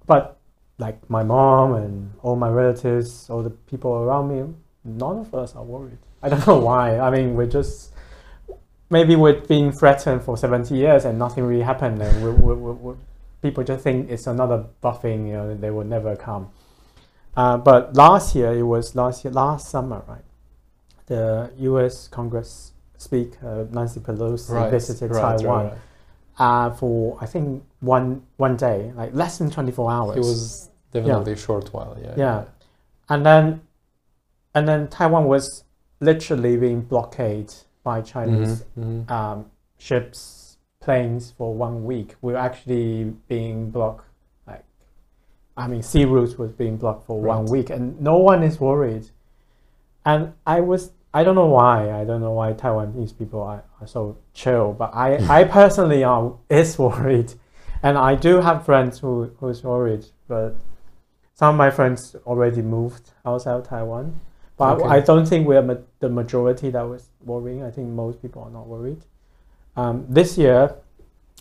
[0.05, 0.37] But
[0.77, 4.53] like my mom and all my relatives, all the people around me,
[4.83, 5.97] none of us are worried.
[6.21, 6.99] I don't know why.
[6.99, 7.93] I mean, we're just
[8.89, 12.01] maybe we're being threatened for 70 years and nothing really happened.
[12.01, 12.95] And we we we
[13.41, 16.49] people just think it's another buffing, you know, they will never come.
[17.35, 20.23] Uh, but last year, it was last year, last summer, right?
[21.05, 22.07] The U.S.
[22.07, 25.77] Congress Speaker Nancy Pelosi Right, visited right, Taiwan right,
[26.39, 30.17] uh, for I think one one day, like less than 24 hours.
[30.17, 31.97] It was definitely a short while.
[32.01, 32.13] Yeah.
[32.17, 32.45] Yeah.
[33.09, 33.61] and then
[34.55, 35.63] and then Taiwan was
[35.99, 37.53] literally being blockaded
[37.87, 39.11] by Chinese Mhm, mhm.
[39.17, 39.45] um,
[39.77, 42.09] ships, planes for one week.
[42.21, 44.03] We were actually being blocked.
[44.45, 44.65] Like,
[45.55, 49.05] I mean, sea routes was being blocked for one week, and no one is worried.
[50.05, 51.77] And I was, I don't know why.
[51.99, 55.07] I don't know why Taiwanese people are, are so chill, but I,
[55.39, 57.29] I personally am is worried,
[57.81, 60.49] and I do have friends who who's worried, but
[61.39, 64.19] some of my friends already moved outside of Taiwan.
[64.57, 64.89] But Okay.
[64.89, 67.63] I don't think we're ma- the majority that was worrying.
[67.63, 69.01] I think most people are not worried.
[69.75, 70.73] Um, this year,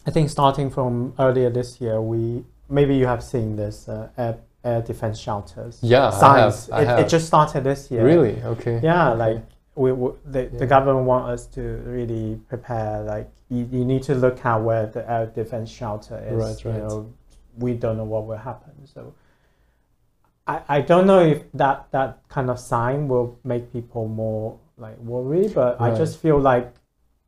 [0.06, 4.36] I think starting from earlier this year, we maybe you have seen this uh, air,
[4.64, 6.68] air defense shelters Yeah, signs.
[6.70, 6.80] I have.
[6.80, 6.98] I it, have.
[7.00, 8.04] it just started this year.
[8.04, 8.42] Really?
[8.42, 8.80] Okay.
[8.82, 9.18] Yeah, Okay.
[9.18, 9.42] like
[9.76, 10.58] we, we the, Yeah.
[10.58, 13.02] the government want us to really prepare.
[13.02, 16.34] Like you, you need to look at where the air defense shelter is.
[16.64, 17.12] Right, You know,
[17.58, 18.72] we don't know what will happen.
[18.86, 19.14] So
[20.46, 24.98] I, I don't know if that that kind of sign will make people more like
[24.98, 26.72] worried, but I just feel like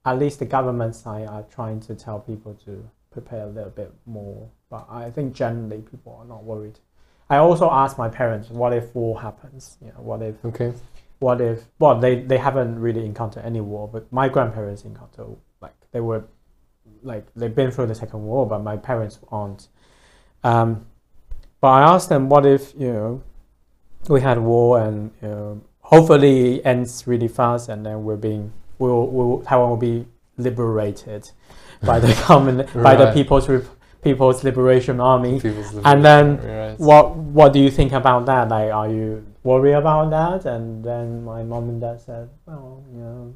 [0.05, 3.93] at least the government side are trying to tell people to prepare a little bit
[4.07, 4.49] more.
[4.71, 6.79] But I think generally people are not worried.
[7.31, 9.77] I also asked my parents, what if war happens?
[9.83, 10.73] You know, what if Okay.
[11.19, 15.27] what if well they, they haven't really encountered any war but my grandparents encountered
[15.61, 16.25] like they were
[17.03, 19.69] like they've been through the second war but my parents aren't
[20.45, 20.87] um,
[21.61, 23.23] but i asked them what if you know
[24.09, 28.53] we had war and you know, hopefully it ends really fast and then we're being
[28.79, 30.07] we'll, we'll taiwan will be
[30.37, 31.31] liberated
[31.83, 33.65] by the common by the people's Rep-
[34.03, 36.79] people's liberation army People's And then Right.
[36.79, 38.49] what what do you think about that?
[38.49, 40.47] Like, are you worried about that?
[40.51, 43.35] And then my mom and dad said, well, you know,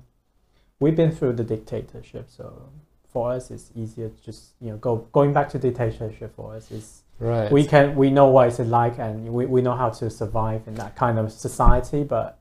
[0.79, 2.71] we've been through the dictatorship, so
[3.13, 6.71] for us it's easier to just you know go going back to dictatorship for us
[6.71, 7.53] is Right.
[7.53, 10.75] we can we know what it's like and we, we know how to survive in
[10.75, 12.39] that kind of society, but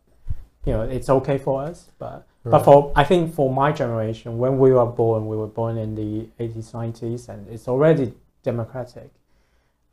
[0.66, 1.90] you know it's okay for us.
[2.00, 5.78] But but for I think for my generation, when we were born, we were born
[5.78, 9.12] in the 80s, 90s, and it's already democratic.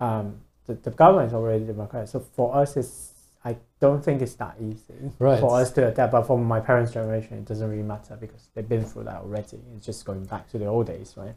[0.00, 0.36] Um,
[0.66, 2.08] the, the government is already democratic.
[2.08, 3.12] So for us, it's
[3.44, 5.38] I don't think it's that easy Right.
[5.40, 6.12] for us to adapt.
[6.12, 9.58] But for my parents' generation, it doesn't really matter because they've been through that already.
[9.76, 11.34] It's just going back to the old days, right?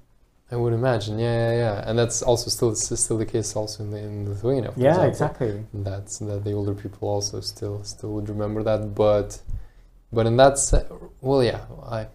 [0.51, 1.17] I would imagine.
[1.17, 1.83] Yeah, yeah, yeah.
[1.89, 4.73] And that's also still still the case also in, in Lithuania.
[4.75, 5.09] Yeah, example.
[5.09, 5.65] exactly.
[5.73, 9.39] That's that the older people also still still would remember that, but
[10.13, 10.87] but in that se-
[11.21, 12.05] well, yeah, I,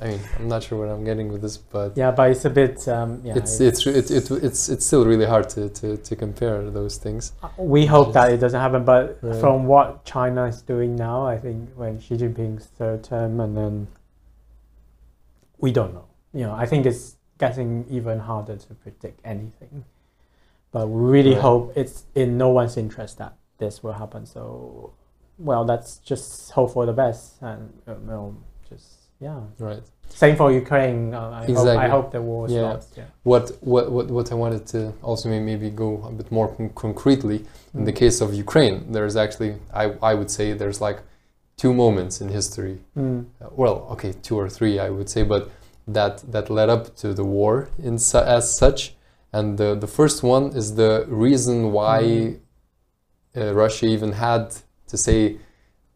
[0.00, 2.50] I mean, I'm not sure what I'm getting with this, but Yeah, but it's a
[2.50, 2.88] bit.
[2.88, 6.68] Um, yeah, it's it's it, it, it's it's still really hard to, to, to compare
[6.70, 7.30] those things.
[7.56, 9.38] we hope that it doesn't happen, but Right.
[9.40, 13.86] from what China is doing now, I think when Xi Jinping's third term, and then
[15.58, 16.06] we don't know.
[16.32, 19.84] You know, I think it's getting even harder to predict anything.
[20.72, 21.40] But we really Right.
[21.42, 24.26] hope it's in no one's interest that this will happen.
[24.26, 24.90] So,
[25.38, 28.34] well, let's just hope for the best, and you know,
[28.68, 28.86] just
[29.20, 29.40] yeah.
[29.58, 29.82] Right.
[30.08, 31.14] Same for Ukraine.
[31.14, 32.58] Uh, I, hope, I hope the war Yeah.
[32.70, 32.88] stops.
[32.96, 33.04] Yeah.
[33.22, 37.44] What what what what I wanted to also maybe go a bit more con- concretely
[37.74, 37.96] in the Mm.
[38.02, 40.98] case of Ukraine, there's actually I I would say there's like
[41.56, 43.24] two moments in history Mm.
[43.40, 45.42] uh, well, okay, two or three, I would say, but
[45.86, 48.94] that that led up to the war in su- as such.
[49.32, 52.38] And the the first one is the reason why Mhm.
[53.36, 54.44] uh, Russia even had
[54.88, 55.36] to say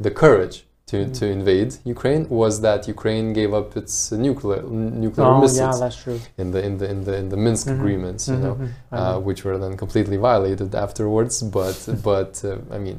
[0.00, 1.18] the courage to, Mhm.
[1.18, 5.96] to invade Ukraine was that Ukraine gave up its nuclear nuclear Oh, yeah, missiles that's
[6.04, 6.18] true.
[6.42, 7.74] in the in the in the in the Minsk Mhm.
[7.78, 8.68] agreements, you know, Mhm,
[8.98, 11.34] uh, which were then completely violated afterwards.
[11.58, 11.78] But
[12.10, 12.98] but uh, I mean,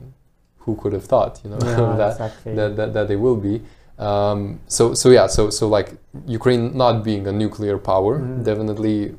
[0.63, 2.53] who could have thought, you know, yeah, that exactly.
[2.57, 3.55] that, that, that they will be.
[3.99, 5.89] Um, so so yeah, so so like
[6.25, 8.43] Ukraine not being a nuclear power Mhm.
[8.49, 9.15] definitely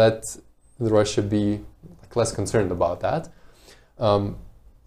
[0.00, 0.36] let
[0.80, 1.44] Russia be
[2.00, 3.22] like, less concerned about that.
[3.98, 4.36] Um,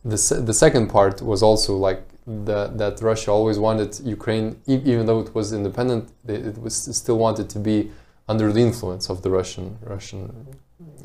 [0.04, 2.02] the se- the second part was also like
[2.50, 7.18] that that Russia always wanted Ukraine, e- even though it was independent, it was still
[7.18, 7.78] wanted to be
[8.28, 10.22] under the influence of the Russian Russian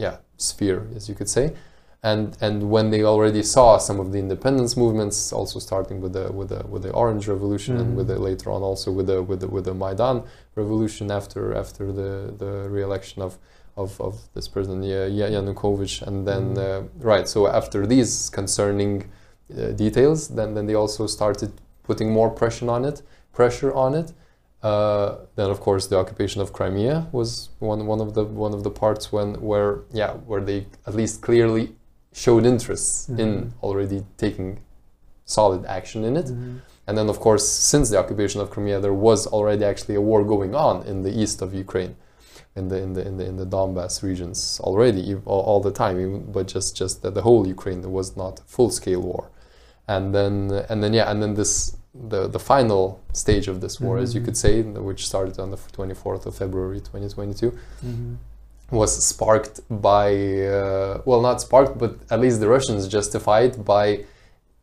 [0.05, 1.47] yeah sphere, as you could say
[2.03, 6.31] and and when they already saw some of the independence movements, also starting with the
[6.33, 9.41] with the with the Orange Revolution and with the, later on also with the with
[9.41, 10.23] the with the Maidan
[10.55, 13.39] Revolution after after the the re-election of
[13.77, 16.59] of, of this president Ya- Ya- Yanukovych, and then Mm.
[16.59, 17.29] uh, right.
[17.29, 19.05] So after these concerning
[19.57, 21.51] uh, details, then then they also started
[21.83, 24.13] putting more pressure on it, pressure on it.
[24.63, 28.63] Uh, then of course the occupation of Crimea was one one of the one of
[28.63, 31.75] the parts when where yeah where they at least clearly
[32.25, 32.89] showed interest
[33.23, 33.51] in Mhm.
[33.67, 34.49] already taking
[35.37, 36.29] solid action in it.
[36.31, 36.57] Mhm.
[36.87, 40.21] And then, of course, since the occupation of Crimea, there was already actually a war
[40.35, 41.95] going on in the east of Ukraine,
[42.59, 44.39] in the in the in the in the Donbass regions
[44.69, 45.95] already all, all the time.
[46.05, 49.23] Even, but just just that the whole Ukraine there was not full scale war,
[49.95, 50.35] and then
[50.71, 51.55] and then yeah, and then this
[52.13, 52.83] the the final
[53.25, 54.27] stage of this war, as you Mhm.
[54.27, 54.53] could say,
[54.89, 57.51] which started on the twenty fourth of February, twenty twenty two
[57.91, 58.17] Mhm.
[58.71, 60.09] Was sparked by
[60.43, 64.05] uh, well not sparked but at least the Russians justified by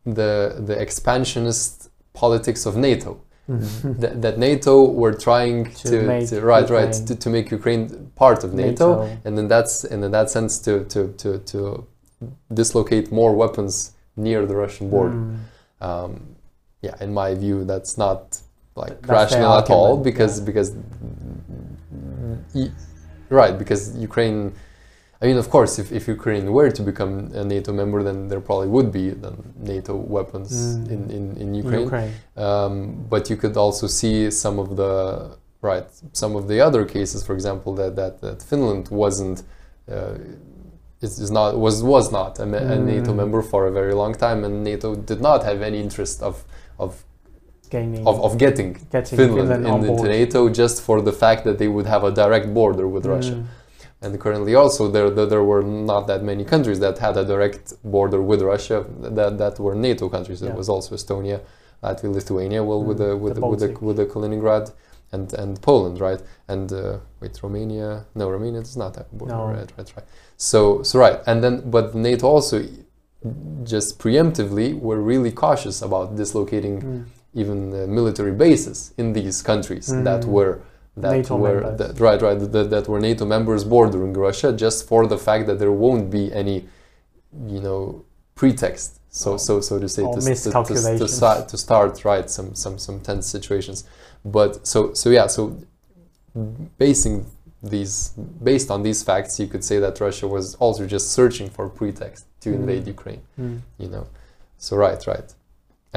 [0.04, 0.32] the
[0.68, 4.00] the expansionist politics of NATO Mhm.
[4.02, 7.46] that, that NATO were trying To to, make to right right Ukraine- to, to make
[7.58, 7.84] Ukraine
[8.22, 9.18] part of NATO, NATO.
[9.24, 11.58] and then that's and in that sense to, to to to
[12.60, 15.36] dislocate more weapons near the Russian border Mm.
[15.88, 16.10] um,
[16.86, 18.20] yeah, in my view, that's not
[18.82, 20.46] like Th- that's rational at all because yeah.
[20.48, 20.68] because
[23.30, 24.52] right because Ukraine.
[25.22, 28.38] I mean, of course, if, if Ukraine were to become a NATO member, then there
[28.40, 30.90] probably would be then NATO weapons Mm.
[30.94, 31.84] in, in, in Ukraine.
[31.88, 32.12] Ukraine.
[32.36, 32.74] Um,
[33.08, 34.94] but you could also see some of the
[35.62, 39.38] right some of the other cases, for example, that that, that Finland wasn't
[39.90, 40.18] uh,
[41.00, 42.42] is, is not was was not a,
[42.74, 43.16] a NATO Mm.
[43.22, 46.44] member for a very long time, and NATO did not have any interest of
[46.78, 46.90] of
[47.70, 48.06] Gaining.
[48.06, 50.08] of, of getting getting Finland, Finland in, into.
[50.08, 53.34] NATO just for the fact that they would have a direct border with Russia.
[53.34, 53.44] Mm.
[54.02, 57.72] And currently, also there, there there were not that many countries that had a direct
[57.82, 58.84] border with Russia
[59.16, 60.38] that that were NATO countries.
[60.40, 60.58] There Yeah.
[60.62, 61.38] was also Estonia,
[61.82, 62.62] Latvia, Lithuania.
[62.62, 64.66] Well, with Mm, the with the the, with the with the Kaliningrad
[65.12, 66.20] and and Poland, right?
[66.48, 68.04] And uh, wait, Romania?
[68.14, 69.34] No, Romania does not have a border.
[69.34, 69.46] No.
[69.46, 70.06] Right, right, right.
[70.36, 72.56] So so right, and then but NATO also
[73.64, 77.04] just preemptively were really cautious about dislocating Mm.
[77.40, 80.34] Even uh, military bases in these countries that Mm.
[80.36, 80.52] were
[81.02, 81.78] that NATO were members.
[81.80, 85.58] that, right right that, that were NATO members bordering Russia just for the fact that
[85.62, 86.58] there won't be any
[87.54, 87.80] you know
[88.40, 88.88] pretext
[89.22, 92.98] so Or- so so to say to, to, to, to start right some some some
[93.08, 93.78] tense situations
[94.36, 95.42] but so so yeah so
[96.78, 97.26] basing
[97.62, 98.10] these
[98.42, 102.24] based on these facts you could say that Russia was also just searching for pretext
[102.42, 102.54] to Mm.
[102.60, 103.58] invade Ukraine Mm.
[103.82, 104.04] you know
[104.66, 105.28] so right right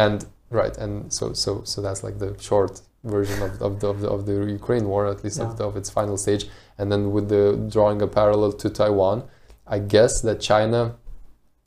[0.06, 0.20] and
[0.50, 4.10] right and so so so that's like the short version of, of, the, of, the,
[4.10, 6.48] of the ukraine war at least of, the, of its final stage
[6.78, 9.24] and then with the drawing a parallel to taiwan
[9.68, 10.96] i guess that china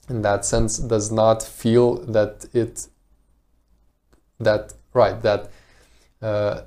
[0.08, 2.88] in that sense does not feel that it
[4.38, 5.50] that right that
[6.20, 6.62] uh,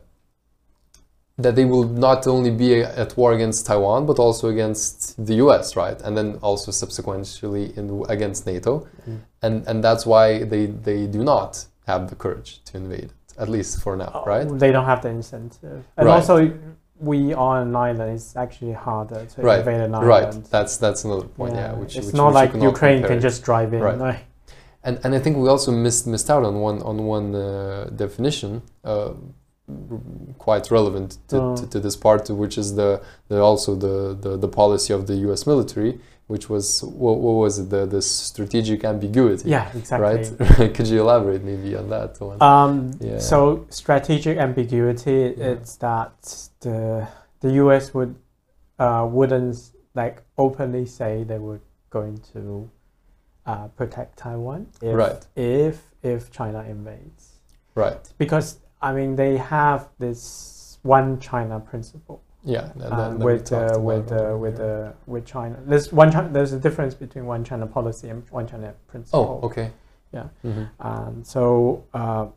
[1.38, 5.76] that they will not only be at war against Taiwan but also against the US,
[5.76, 6.02] right?
[6.02, 9.20] And then also subsequently in against NATO, Mm.
[9.42, 13.12] and and that's why they they do not have the courage to invade it.
[13.38, 14.48] at least for now, Oh, right?
[14.64, 16.16] They don't have the incentive, and Right.
[16.16, 16.36] also
[17.12, 18.10] we are an island.
[18.16, 20.08] It's actually harder to Right, invade an island.
[20.16, 20.32] Right.
[20.56, 21.54] That's that's another point.
[21.56, 23.82] Yeah, which it's which, not which like Ukraine can just drive in.
[23.90, 24.00] Right.
[24.08, 24.24] like-
[24.88, 28.52] And and I think we also missed missed out on one on one uh, definition.
[28.92, 29.12] Uh,
[30.38, 31.56] quite relevant to, Oh.
[31.58, 35.16] to, to this part which is the, the also the, the, the policy of the
[35.28, 40.58] US military which was what, what was it the, the strategic ambiguity yeah, exactly.
[40.58, 43.20] right could you elaborate maybe on that one Um, Yeah.
[43.20, 45.52] So strategic ambiguity, Yeah.
[45.54, 46.16] it's that
[46.62, 47.08] the
[47.42, 47.94] the U.S.
[47.94, 48.16] would
[48.80, 49.58] uh, wouldn't
[49.94, 51.62] like openly say they were
[51.92, 52.70] going to
[53.46, 55.22] uh, protect Taiwan if, Right.
[55.36, 57.40] if if China invades,
[57.76, 58.48] right because
[58.82, 64.12] I mean they have this one China principle yeah that, that- uh, with uh, with
[64.12, 65.58] uh, with uh, with China.
[65.66, 69.42] There's one China, there's a difference between one China policy and one China principle.
[69.42, 69.72] oh okay
[70.14, 70.28] Yeah.
[70.46, 70.70] Mhm.
[70.80, 72.28] Um, so, uh,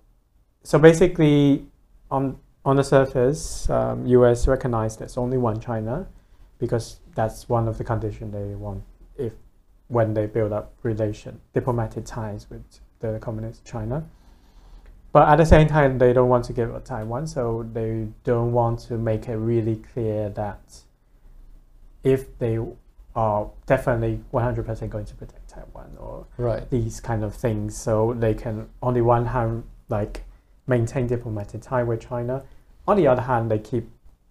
[0.65, 1.67] so basically,
[2.11, 4.49] on on the surface, um, U.S.
[4.49, 6.07] recognized there's only one China,
[6.59, 8.83] because that's one of the conditions they want
[9.17, 9.33] if
[9.89, 12.63] when they build up relation diplomatic ties with
[13.01, 14.03] the communist China.
[15.13, 18.53] But at the same time, they don't want to give up Taiwan, so they don't
[18.53, 20.83] want to make it really clear that
[22.05, 22.59] if they
[23.17, 26.71] are definitely 100% going to protect Taiwan or right.
[26.71, 30.23] these kind of things so they can on the one hand like
[30.69, 32.45] maintain diplomatic tie with China.
[32.87, 33.91] On the other hand they keep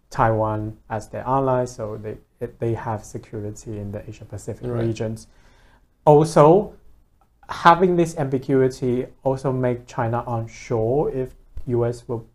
[0.09, 4.85] Taiwan as their ally so they it, they have security in the Asia Pacific Right.
[4.85, 5.27] regions.
[6.05, 6.73] Also
[7.49, 11.33] having this ambiguity also make China unsure if
[11.67, 12.25] US will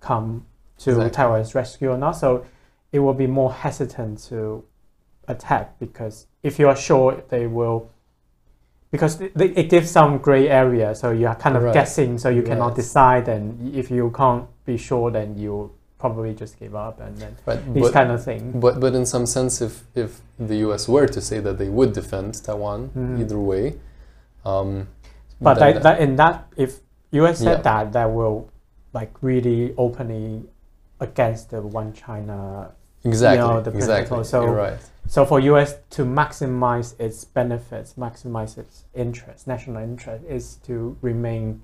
[0.00, 0.46] come
[0.78, 1.10] to Exactly.
[1.10, 2.44] Taiwan's rescue or not so
[2.92, 4.64] it will be more hesitant to
[5.28, 7.90] attack because if you are sure they will
[8.90, 11.74] because it, gives some gray area so you are kind of Right.
[11.74, 16.58] guessing so you cannot decide and if you can't be sure then you probably just
[16.60, 19.60] give up and then right these but, kind of things but but in some sense
[19.60, 23.20] if if the US were to say that they would defend Taiwan Mhm.
[23.20, 23.74] either way
[24.46, 24.88] um
[25.40, 26.80] but then that, that in that if
[27.12, 27.62] US said Yeah.
[27.62, 28.48] that that will
[28.92, 30.44] like really openly
[31.00, 32.70] against the one China
[33.04, 34.24] exactly know, the exactly principle.
[34.24, 34.78] So- right
[35.08, 41.62] So for US to maximize its benefits, maximize its interest, national interest, is to remain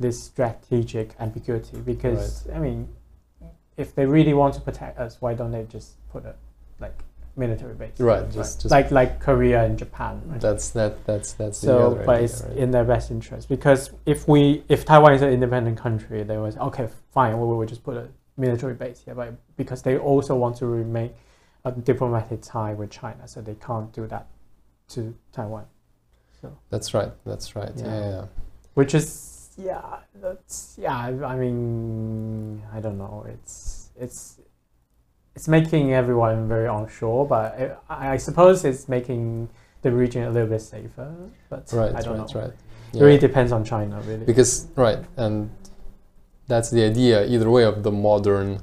[0.00, 1.78] this strategic ambiguity.
[1.92, 2.88] Because I mean,
[3.76, 6.34] if they really want to protect us, why don't they just put a
[6.80, 6.98] like
[7.36, 7.98] military base?
[7.98, 10.22] Right, just- just- like like Korea and Japan.
[10.26, 10.40] Right?
[10.40, 12.56] that's that that's that's the so, other but idea, it's right?
[12.56, 16.56] in their best interest because if we if Taiwan is an independent country, they was
[16.56, 20.56] okay, fine, we will just put a military base here, but because they also want
[20.56, 21.10] to remain
[21.64, 24.26] a diplomatic tie with China, so they can't do that
[24.88, 25.64] to Taiwan.
[26.42, 27.10] So, That's right.
[27.24, 27.72] That's right.
[27.76, 27.84] Yeah.
[27.86, 28.10] Yeah.
[28.10, 28.24] yeah.
[28.74, 29.80] which is yeah,
[30.20, 30.94] that's yeah.
[30.96, 33.24] I- I mean, I don't know.
[33.28, 34.40] It's it's
[35.34, 39.48] it's making everyone very unsure, but I, I suppose it's making
[39.82, 41.12] the region a little bit safer.
[41.50, 41.94] But Right.
[41.94, 42.34] I don't right.
[42.34, 42.40] know.
[42.40, 42.52] Right.
[42.94, 44.24] It really depends on China, really.
[44.24, 45.50] because right, and
[46.46, 47.26] that's the idea.
[47.26, 48.60] Either way, of the modern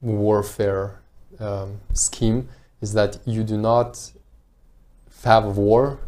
[0.00, 1.00] warfare
[1.38, 2.48] um, scheme
[2.80, 4.10] is that you do not
[5.24, 6.00] have a war.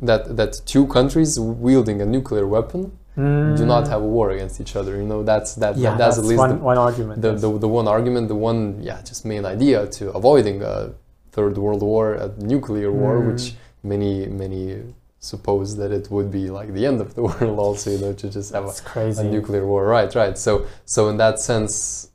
[0.00, 4.76] That that two countries wielding a nuclear weapon do not have a war against each
[4.76, 4.96] other.
[4.96, 5.78] You know, that's that, Mm.
[5.82, 7.20] Yeah, that- that's, that's, at least one, the, one argument.
[7.22, 7.40] the, yes.
[7.40, 10.92] the, the one argument, the one, yeah, just main idea to avoiding a
[11.32, 13.26] third world war, a nuclear war, Mm.
[13.32, 14.82] which many, many
[15.18, 18.26] suppose that it would be like the end of the world also, you know, to
[18.30, 19.20] just have a, crazy.
[19.26, 19.84] a nuclear war.
[19.84, 20.36] Right, right.
[20.38, 22.08] So, so in that sense,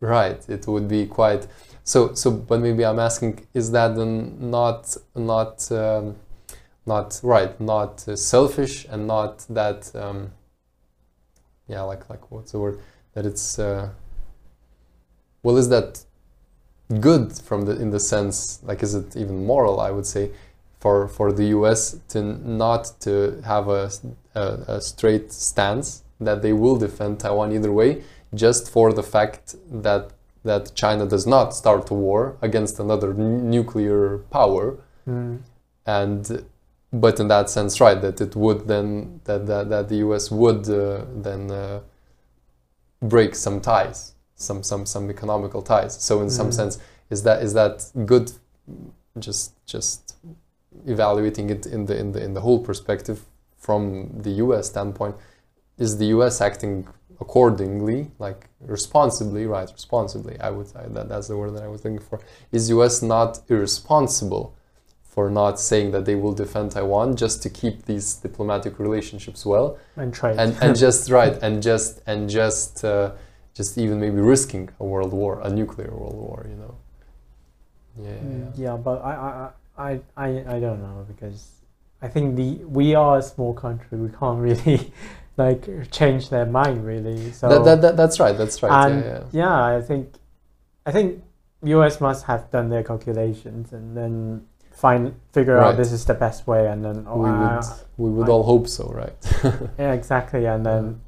[0.00, 1.46] right, it would be quite,
[1.84, 6.16] so, so, but maybe I'm asking, is that then not, not, um,
[6.86, 10.30] not right, not uh, selfish and not that, um,
[11.68, 12.78] yeah, like, like what's the word?
[13.14, 13.90] That it's, uh,
[15.42, 16.04] well, is that
[17.00, 19.80] good from the in the sense like is it even moral?
[19.80, 20.30] I would say
[20.78, 21.98] for for the U.S.
[22.08, 23.90] to not to have a,
[24.34, 24.42] a,
[24.76, 28.02] a straight stance that they will defend Taiwan either way,
[28.34, 30.10] just for the fact that
[30.44, 34.76] that China does not start a war against another n- nuclear power,
[35.08, 35.38] Mm.
[35.84, 36.44] and
[36.92, 40.30] but in that sense, right, that it would then that that, that the U.S.
[40.30, 41.80] would uh, then uh,
[43.00, 45.96] break some ties, some some some economical ties.
[46.02, 46.54] So in some Mm.
[46.54, 46.78] sense,
[47.10, 48.32] is that is that good?
[49.18, 50.16] Just just
[50.86, 53.20] evaluating it in the in the in the whole perspective
[53.56, 54.66] from the U.S.
[54.68, 55.14] standpoint,
[55.78, 56.40] is the U.S.
[56.40, 56.86] acting
[57.20, 59.70] accordingly, like responsibly, right?
[59.72, 62.20] Responsibly, I would say that that's the word that I was looking for.
[62.50, 63.00] Is U.S.
[63.02, 64.54] not irresponsible
[65.12, 69.66] for not saying that they will defend Taiwan just to keep these diplomatic relationships well
[69.96, 73.10] and trade and and just right and just and just uh,
[73.58, 76.74] just even maybe risking a world war, a nuclear world war, you know.
[77.98, 78.64] Yeah, yeah, Mm, yeah.
[78.64, 79.50] yeah, but I, I,
[79.90, 81.40] I, I, I don't know because
[82.00, 83.98] I think the we are a small country.
[83.98, 84.92] We can't really
[85.36, 87.32] like change their mind really.
[87.32, 88.36] So that, that, that, that's right.
[88.36, 88.86] That's right.
[88.86, 89.76] and yeah, yeah.
[89.76, 90.14] I think,
[90.86, 91.22] I think
[91.64, 92.00] U.S.
[92.00, 95.68] must have done their calculations and then find figure Right.
[95.70, 97.64] out this is the best way, and then oh, we would
[97.98, 99.16] we would I- all hope so, right?
[99.78, 101.00] yeah, exactly, and then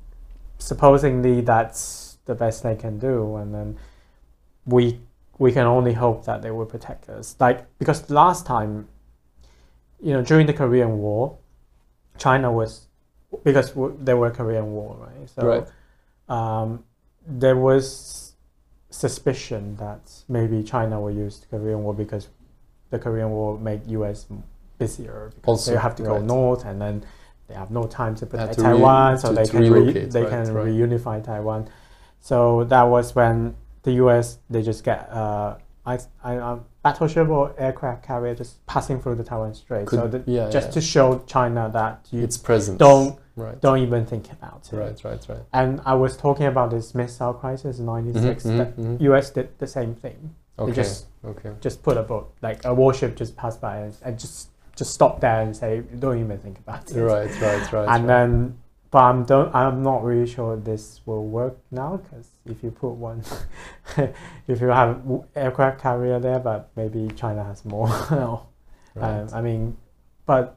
[0.59, 3.77] supposedly that's the best they can do, and then
[4.67, 5.01] we
[5.39, 7.37] we can only hope that they will protect us.
[7.41, 8.89] Like because last time,
[10.01, 11.37] you know, during the Korean War,
[12.19, 12.87] China was
[13.43, 15.29] because w- there were Korean War, right?
[15.29, 15.67] So Right.
[16.29, 16.85] um,
[17.27, 18.35] there was
[18.91, 22.29] suspicion that maybe China will use the Korean War because
[22.95, 24.27] the Korean War made U.S.
[24.79, 27.05] busier because Also, they have to go north and then
[27.49, 30.31] they have no time to protect Taiwan, so to- they to can relocate, they right,
[30.31, 30.67] can right.
[30.67, 31.69] reunify Taiwan.
[32.21, 34.39] So that was when the U.S.
[34.49, 39.25] they just get uh, I, I, um, battleship or aircraft carrier just passing through the
[39.25, 39.91] Taiwan Strait.
[39.91, 40.73] so the, yeah, just yeah.
[40.73, 42.79] to show China that you Its presence.
[42.79, 43.61] don't Right.
[43.61, 44.77] don't even think about it.
[44.77, 44.99] Right.
[45.05, 45.27] Right.
[45.29, 45.43] Right.
[45.53, 48.45] And I was talking about this missile crisis in '96.
[48.45, 49.01] Mhm, that mhm, mhm.
[49.09, 49.31] U.S.
[49.31, 50.19] did the same thing.
[50.59, 50.73] Okay.
[50.73, 51.53] just- okay.
[51.61, 55.21] Just put a boat, like a warship, just pass by and, and just just stop
[55.21, 57.01] there and say, don't even think about it.
[57.01, 57.31] Right.
[57.41, 57.73] Right.
[57.73, 57.89] Right.
[57.89, 58.07] and right.
[58.07, 58.59] then,
[58.91, 62.91] but I'm don't I'm not really sure this will work now because if you put
[62.91, 63.23] one,
[63.97, 65.01] if you have
[65.35, 67.89] aircraft carrier there, but maybe China has more.
[68.11, 68.47] no.
[68.95, 69.21] right.
[69.21, 69.77] Um, I mean,
[70.27, 70.57] but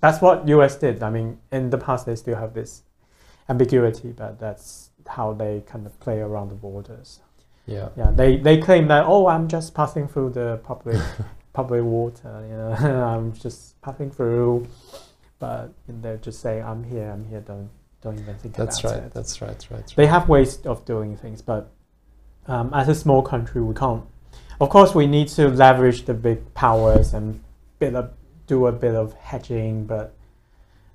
[0.00, 1.02] that's what US did.
[1.02, 2.82] I mean, in the past they still have this
[3.48, 7.20] ambiguity, but that's how they kind of play around the borders.
[7.66, 7.88] Yeah.
[7.96, 11.00] Yeah, they, they claim that oh, I'm just passing through the public
[11.52, 14.66] public water, you know, I'm just passing through,
[15.38, 17.40] but they're just saying I'm here, I'm here.
[17.40, 17.70] Don't
[18.02, 19.02] don't even think That's about right.
[19.04, 19.14] it.
[19.14, 19.50] That's right.
[19.50, 19.70] Right.
[19.70, 19.92] right.
[19.96, 21.70] They have ways of doing things, but
[22.46, 24.04] um, as a small country, we can't.
[24.60, 27.42] Of course, we need to leverage the big powers and
[27.78, 28.12] bit of,
[28.46, 30.14] do a bit of hedging, but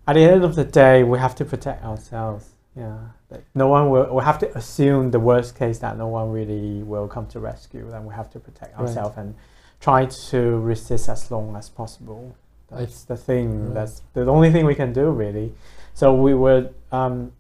[0.06, 2.50] at the end of the day, we have to protect ourselves.
[2.76, 2.98] Yeah,
[3.30, 4.14] that no one will.
[4.16, 7.92] We have to assume the worst case that no one really will come to rescue,
[7.94, 8.82] and we have to protect Right.
[8.88, 9.36] ourselves and
[9.80, 12.36] try to resist as long as possible.
[12.72, 13.66] I- That's the thing.
[13.66, 13.74] Right.
[13.74, 15.54] That's the only thing we can do, really.
[15.94, 17.32] So we were um,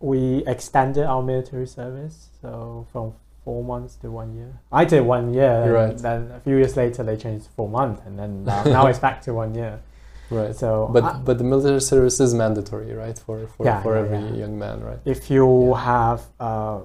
[0.00, 3.14] we extended our military service, so from
[3.44, 4.52] four months to one year.
[4.72, 5.98] I did one year, and Right.
[5.98, 8.98] then a few years later they changed to four months, and then now, now it's
[8.98, 9.80] back to one year.
[10.30, 10.54] Right.
[10.56, 13.18] So, But I- but the military service is mandatory, right?
[13.18, 14.34] For for, Yeah, for yeah, every yeah.
[14.46, 14.98] young man, right?
[15.04, 16.80] if you have uh,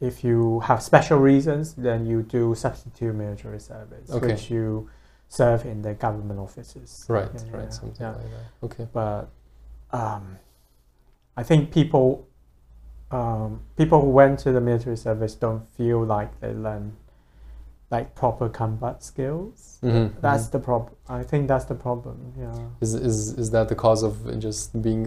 [0.00, 4.26] if you have special reasons, then you do substitute military service, Okay.
[4.32, 4.88] which you
[5.28, 7.06] serve in the government offices.
[7.08, 7.30] Right.
[7.52, 7.72] Right.
[7.72, 8.64] Something like that.
[8.66, 8.86] Okay.
[8.92, 9.28] but
[9.92, 10.38] um,
[11.36, 12.26] I think people
[13.12, 16.96] um, people who went to the military service don't feel like they learn
[17.92, 19.78] like proper combat skills.
[19.82, 20.52] Mhm, That's mhm.
[20.52, 20.92] the problem.
[21.08, 22.16] I think that's the problem.
[22.44, 22.58] Yeah.
[22.80, 24.14] Is, is is that the cause of
[24.46, 25.02] just being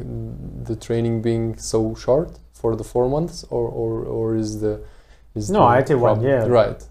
[0.70, 4.74] the training being so short for the four months, or or, or is the
[5.34, 6.42] is No, the I did one year.
[6.62, 6.82] Right.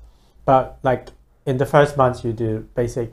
[0.44, 1.04] But like
[1.46, 3.08] in the first month, you do basic.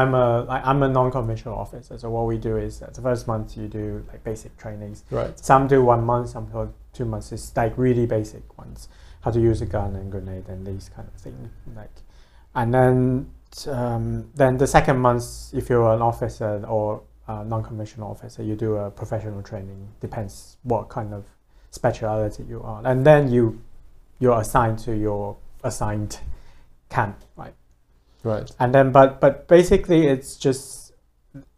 [0.00, 3.56] I'm a like, I'm a non-commissioned officer, so what we do is the first month
[3.60, 4.98] you do like basic trainings.
[5.10, 5.34] Right.
[5.50, 7.32] Some do one month, some do two months.
[7.32, 8.88] It's like really basic ones,
[9.24, 11.50] how to use a gun and grenade and these kind of things.
[11.76, 11.96] Like,
[12.54, 13.30] and then
[13.66, 18.76] um, then the second month, if you're an officer or a non-commissioned officer, you do
[18.76, 19.88] a professional training.
[20.00, 21.24] Depends what kind of
[21.70, 23.60] speciality you are, and then you
[24.18, 26.20] you're assigned to your assigned
[26.88, 27.54] camp, right?
[28.24, 28.48] Right.
[28.60, 30.92] and then but but basically it's just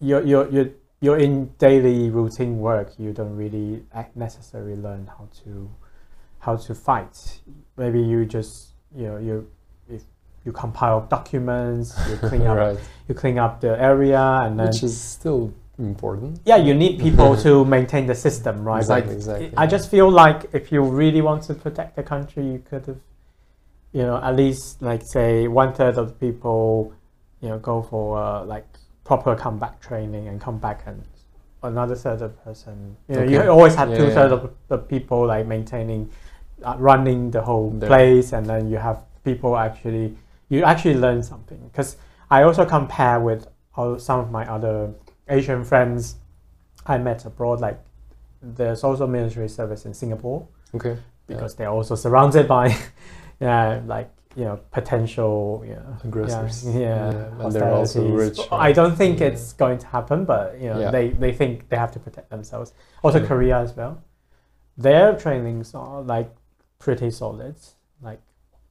[0.00, 0.70] you're you're you're,
[1.00, 3.82] you're in daily routine work you don't really
[4.14, 5.70] necessarily learn how to
[6.38, 7.40] how to fight
[7.76, 9.46] maybe you just you know you
[10.44, 12.78] you compile documents you clean up right.
[13.08, 16.40] you clean up the area and then Which is still important.
[16.44, 19.10] yeah you need people to maintain the system right Exactly.
[19.10, 19.52] like exactly.
[19.56, 22.98] I just feel like if you really want to protect the country, you could have,
[23.92, 26.92] you know, at least like say one third of the people,
[27.40, 28.66] you know, go for uh, like
[29.04, 31.02] proper combat training and come back and
[31.62, 35.26] another third of person, you know, you always have Yeah, two thirds of the people
[35.26, 36.10] like maintaining,
[36.62, 37.88] uh, running the whole There.
[37.88, 40.16] place, and then you have people actually,
[40.48, 41.60] you actually learn something.
[41.70, 41.96] Because
[42.30, 44.92] I also compare with all, some of my other
[45.28, 46.16] Asian friends
[46.86, 47.80] I met abroad, like
[48.42, 50.90] there's also military service in Singapore okay.
[50.90, 50.96] Yeah.
[51.28, 52.76] because they're also surrounded by,
[53.40, 56.66] yeah, like you know potential know, Aggressors.
[56.66, 59.28] Yeah, yeah, Yeah, and they're also rich, I don't think Yeah.
[59.28, 60.90] it's going to happen, but you know Yeah.
[60.90, 62.74] they, they think they have to protect themselves.
[63.02, 63.26] Also, Yeah.
[63.26, 64.02] Korea as well.
[64.76, 66.34] Their trainings are like
[66.80, 67.54] pretty solid,
[68.02, 68.20] like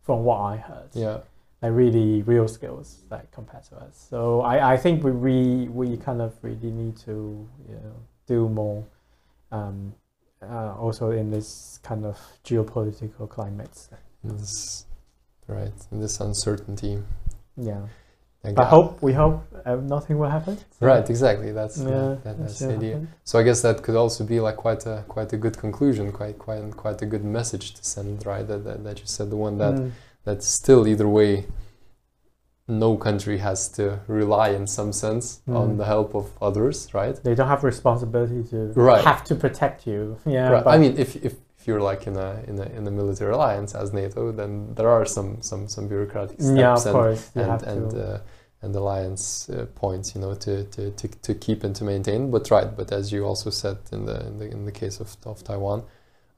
[0.01, 0.89] from what I heard.
[0.93, 1.19] Yeah.
[1.64, 4.05] Like really real skills, like compared to us.
[4.09, 5.38] So I, I think we, we
[5.70, 7.95] we kind of really need to you know
[8.28, 8.84] do more.
[9.51, 9.93] Um,
[10.41, 13.88] uh, also in this kind of geopolitical climate.
[14.26, 14.86] This,
[15.47, 15.72] right.
[15.91, 17.01] In this uncertainty.
[17.55, 17.84] Yeah.
[18.43, 20.57] I I hope we hope uh, nothing will happen.
[20.57, 21.09] So- Right.
[21.09, 21.53] Exactly.
[21.53, 22.93] That's Yeah, that, that that's the idea.
[22.95, 23.07] happen.
[23.24, 26.38] So I guess that could also be like quite a quite a good conclusion, quite
[26.39, 28.45] quite quite a good message to send, right?
[28.45, 29.91] That that, that you said the one that Mm.
[30.26, 31.45] That still either way,
[32.67, 35.78] no country has to rely in some sense on Mm.
[35.78, 37.15] the help of others, right?
[37.24, 39.03] They don't have responsibility to Right.
[39.03, 40.17] have to protect you.
[40.26, 40.49] Yeah.
[40.49, 40.63] right.
[40.63, 43.34] But I mean, if, if if you're like in a in a in a military
[43.34, 47.32] alliance as NATO, then there are some some some bureaucratic steps yeah, of and course
[47.36, 48.17] you and and, uh,
[48.61, 52.32] and alliance uh, points, you know, to, to, to, to keep and to maintain.
[52.32, 55.15] But right, but as you also said in the in the, in the case of,
[55.26, 55.84] of Taiwan,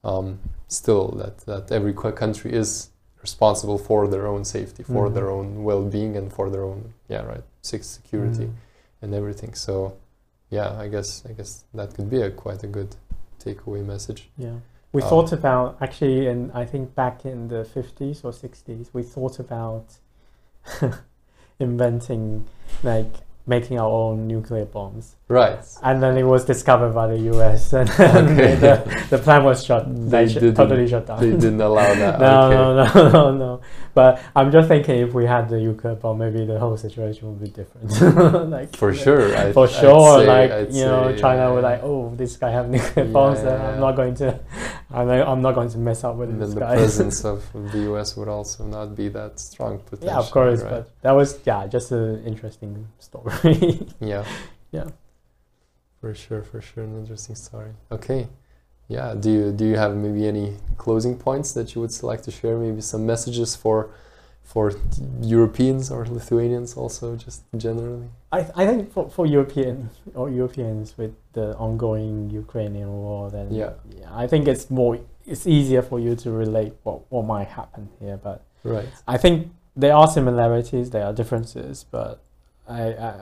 [0.02, 2.90] um, still that that every country is
[3.28, 5.14] responsible for their own safety, for Mhm.
[5.16, 6.80] their own well-being, and for their own
[7.12, 8.54] yeah right six security Mm.
[9.02, 9.52] and everything.
[9.66, 9.74] So
[10.56, 12.90] yeah, I guess I guess that could be a quite a good
[13.44, 14.20] takeaway message.
[14.46, 14.56] Yeah.
[14.96, 19.02] We Um, thought about actually, and I think back in the 50s or 60s, we
[19.14, 19.86] thought about
[21.66, 22.44] inventing,
[22.82, 23.14] like,
[23.46, 25.14] making our own nuclear bombs.
[25.28, 25.58] Right.
[25.82, 28.54] And then it was discovered by the US, and Okay.
[28.56, 29.86] the, the plan was shut.
[30.10, 31.20] They They sh- totally shut down.
[31.20, 32.18] They didn't allow that.
[32.26, 32.98] no, okay.
[32.98, 33.60] no, no, no, no.
[33.96, 37.40] But I'm just thinking if we had the nuclear bomb, maybe the whole situation would
[37.42, 38.50] be different.
[38.56, 39.34] like For sure.
[39.34, 42.36] I'd, for sure, say- like I'd you know, say, China uh, would like, oh, this
[42.36, 44.38] guy have nuclear Yeah, bombs, and yeah, I'm not going to,
[44.90, 46.76] I'm, not- I'm not going to mess up with And this then the guy.
[46.76, 47.42] presence of,
[47.72, 50.10] the US would also not be that strong potentially.
[50.10, 50.70] yeah, of course, right?
[50.70, 53.80] but that was yeah, just an interesting story.
[54.00, 54.26] yeah.
[54.72, 54.88] Yeah.
[56.02, 57.70] For sure, for sure, an interesting story.
[57.90, 58.28] Okay.
[58.88, 59.14] Yeah.
[59.18, 62.56] Do you do you have maybe any closing points that you would like to share?
[62.58, 63.90] Maybe some messages for
[64.44, 64.72] for
[65.20, 68.08] Europeans or Lithuanians also, just generally.
[68.30, 73.72] I, I think for, for European or Europeans with the ongoing Ukrainian war, then yeah,
[74.00, 74.06] Yeah.
[74.22, 78.16] I think it's more it's easier for you to relate what what might happen here.
[78.22, 78.88] But Right.
[79.06, 82.20] I think there are similarities, there are differences, but
[82.68, 83.12] I, I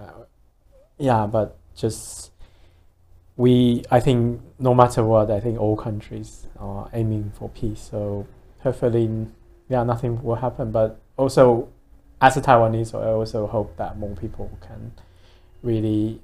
[0.99, 2.31] yeah, but just
[3.37, 7.81] we I think no matter what, I think all countries are aiming for peace.
[7.91, 8.27] So
[8.61, 9.27] hopefully,
[9.69, 10.71] yeah, nothing will happen.
[10.71, 11.69] But also,
[12.21, 14.93] as a Taiwanese, I also hope that more people can
[15.63, 16.21] really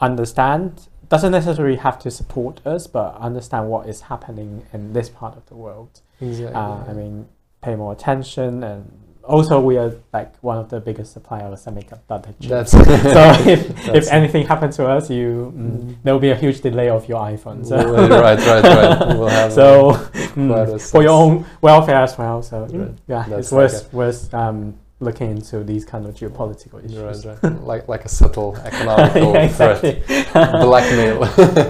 [0.00, 0.88] understand.
[1.08, 5.46] Doesn't necessarily have to support us, but understand what is happening in this part of
[5.46, 6.00] the world.
[6.20, 6.54] Exactly.
[6.54, 7.28] Uh, I mean,
[7.62, 8.97] pay more attention, and
[9.28, 12.70] also we are like one of the biggest suppliers of semiconductor chips.
[12.72, 12.80] so
[13.54, 15.96] if, if anything happens to us, you mm, Mm.
[16.02, 17.64] there will be a huge delay of your iPhone.
[17.66, 18.98] So, right, right, right.
[19.18, 19.92] We'll have so
[20.34, 22.42] mm, for your own welfare as well.
[22.42, 22.94] So Right.
[23.06, 27.24] yeah, That's it's like worth worth um, looking into these kind of geopolitical issues.
[27.24, 27.62] Right, right.
[27.72, 29.82] like like a subtle economical Yeah, threat,
[30.66, 31.24] blackmail.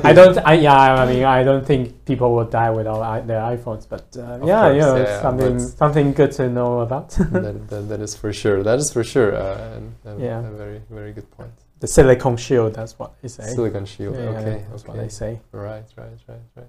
[0.05, 0.39] I don't.
[0.39, 0.95] I yeah.
[1.03, 3.87] I mean, I don't think people will die without i- their iPhones.
[3.89, 7.11] But uh, yeah, course, you know, yeah, something something good to know about.
[7.11, 8.62] that, that, that is for sure.
[8.62, 9.35] That is for sure.
[9.37, 10.39] Uh, and, and Yeah.
[10.41, 11.53] a very very good point.
[11.81, 12.74] the silicon shield.
[12.74, 13.45] That's what they say.
[13.55, 14.14] Silicon shield.
[14.16, 14.64] Yeah, okay.
[14.70, 15.03] that's what okay.
[15.05, 15.41] they say.
[15.53, 16.66] Right, right, right, right.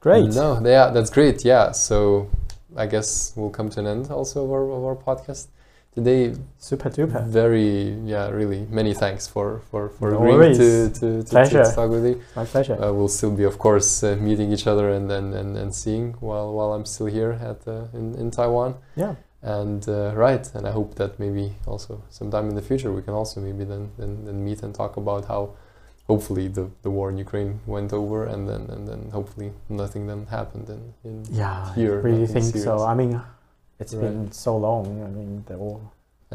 [0.00, 0.34] Great.
[0.34, 1.44] No, yeah, that's great.
[1.44, 1.72] Yeah.
[1.72, 2.28] So
[2.76, 5.46] I guess we'll come to an end also of our, of our podcast
[5.94, 6.34] today.
[6.58, 7.24] Super duper.
[7.26, 8.66] Very, yeah, really.
[8.70, 11.64] Many thanks for for for No agreeing to to, to, Pleasure.
[11.64, 12.20] to talk with you.
[12.36, 12.74] My pleasure.
[12.82, 16.14] Uh, we'll still be, of course, uh, meeting each other and, and, and, and seeing
[16.20, 18.74] while while I'm still here at uh, in in Taiwan.
[18.96, 19.14] yeah.
[19.46, 23.12] And uh, right, and I hope that maybe also sometime in the future we can
[23.12, 25.50] also maybe then then, then meet and talk about how
[26.06, 30.26] hopefully the, the war in Ukraine went over and then and then hopefully nothing then
[30.38, 31.74] happened in, in Yeah.
[31.74, 32.74] Here, I really think so.
[32.92, 33.12] I mean,
[33.80, 34.02] it's Right.
[34.04, 34.84] been so long.
[35.06, 35.80] I mean, the war.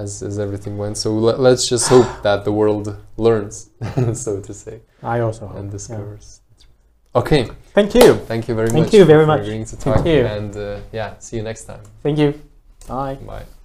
[0.03, 0.95] as, as everything went.
[1.03, 2.85] So let, let's just hope that the world
[3.27, 3.55] learns,
[4.25, 4.75] so to say,
[5.15, 5.57] I also hope.
[5.59, 5.77] and yeah.
[5.77, 6.27] discovers.
[7.21, 7.43] Okay,
[7.77, 8.09] Thank you.
[8.31, 8.93] thank you very Thank much.
[8.97, 9.41] you very for much.
[9.41, 10.21] agreeing to Thank talk, you.
[10.37, 11.83] and uh, yeah, see you next time.
[12.03, 12.29] Thank you.
[12.87, 13.15] Bye.
[13.33, 13.58] Bye.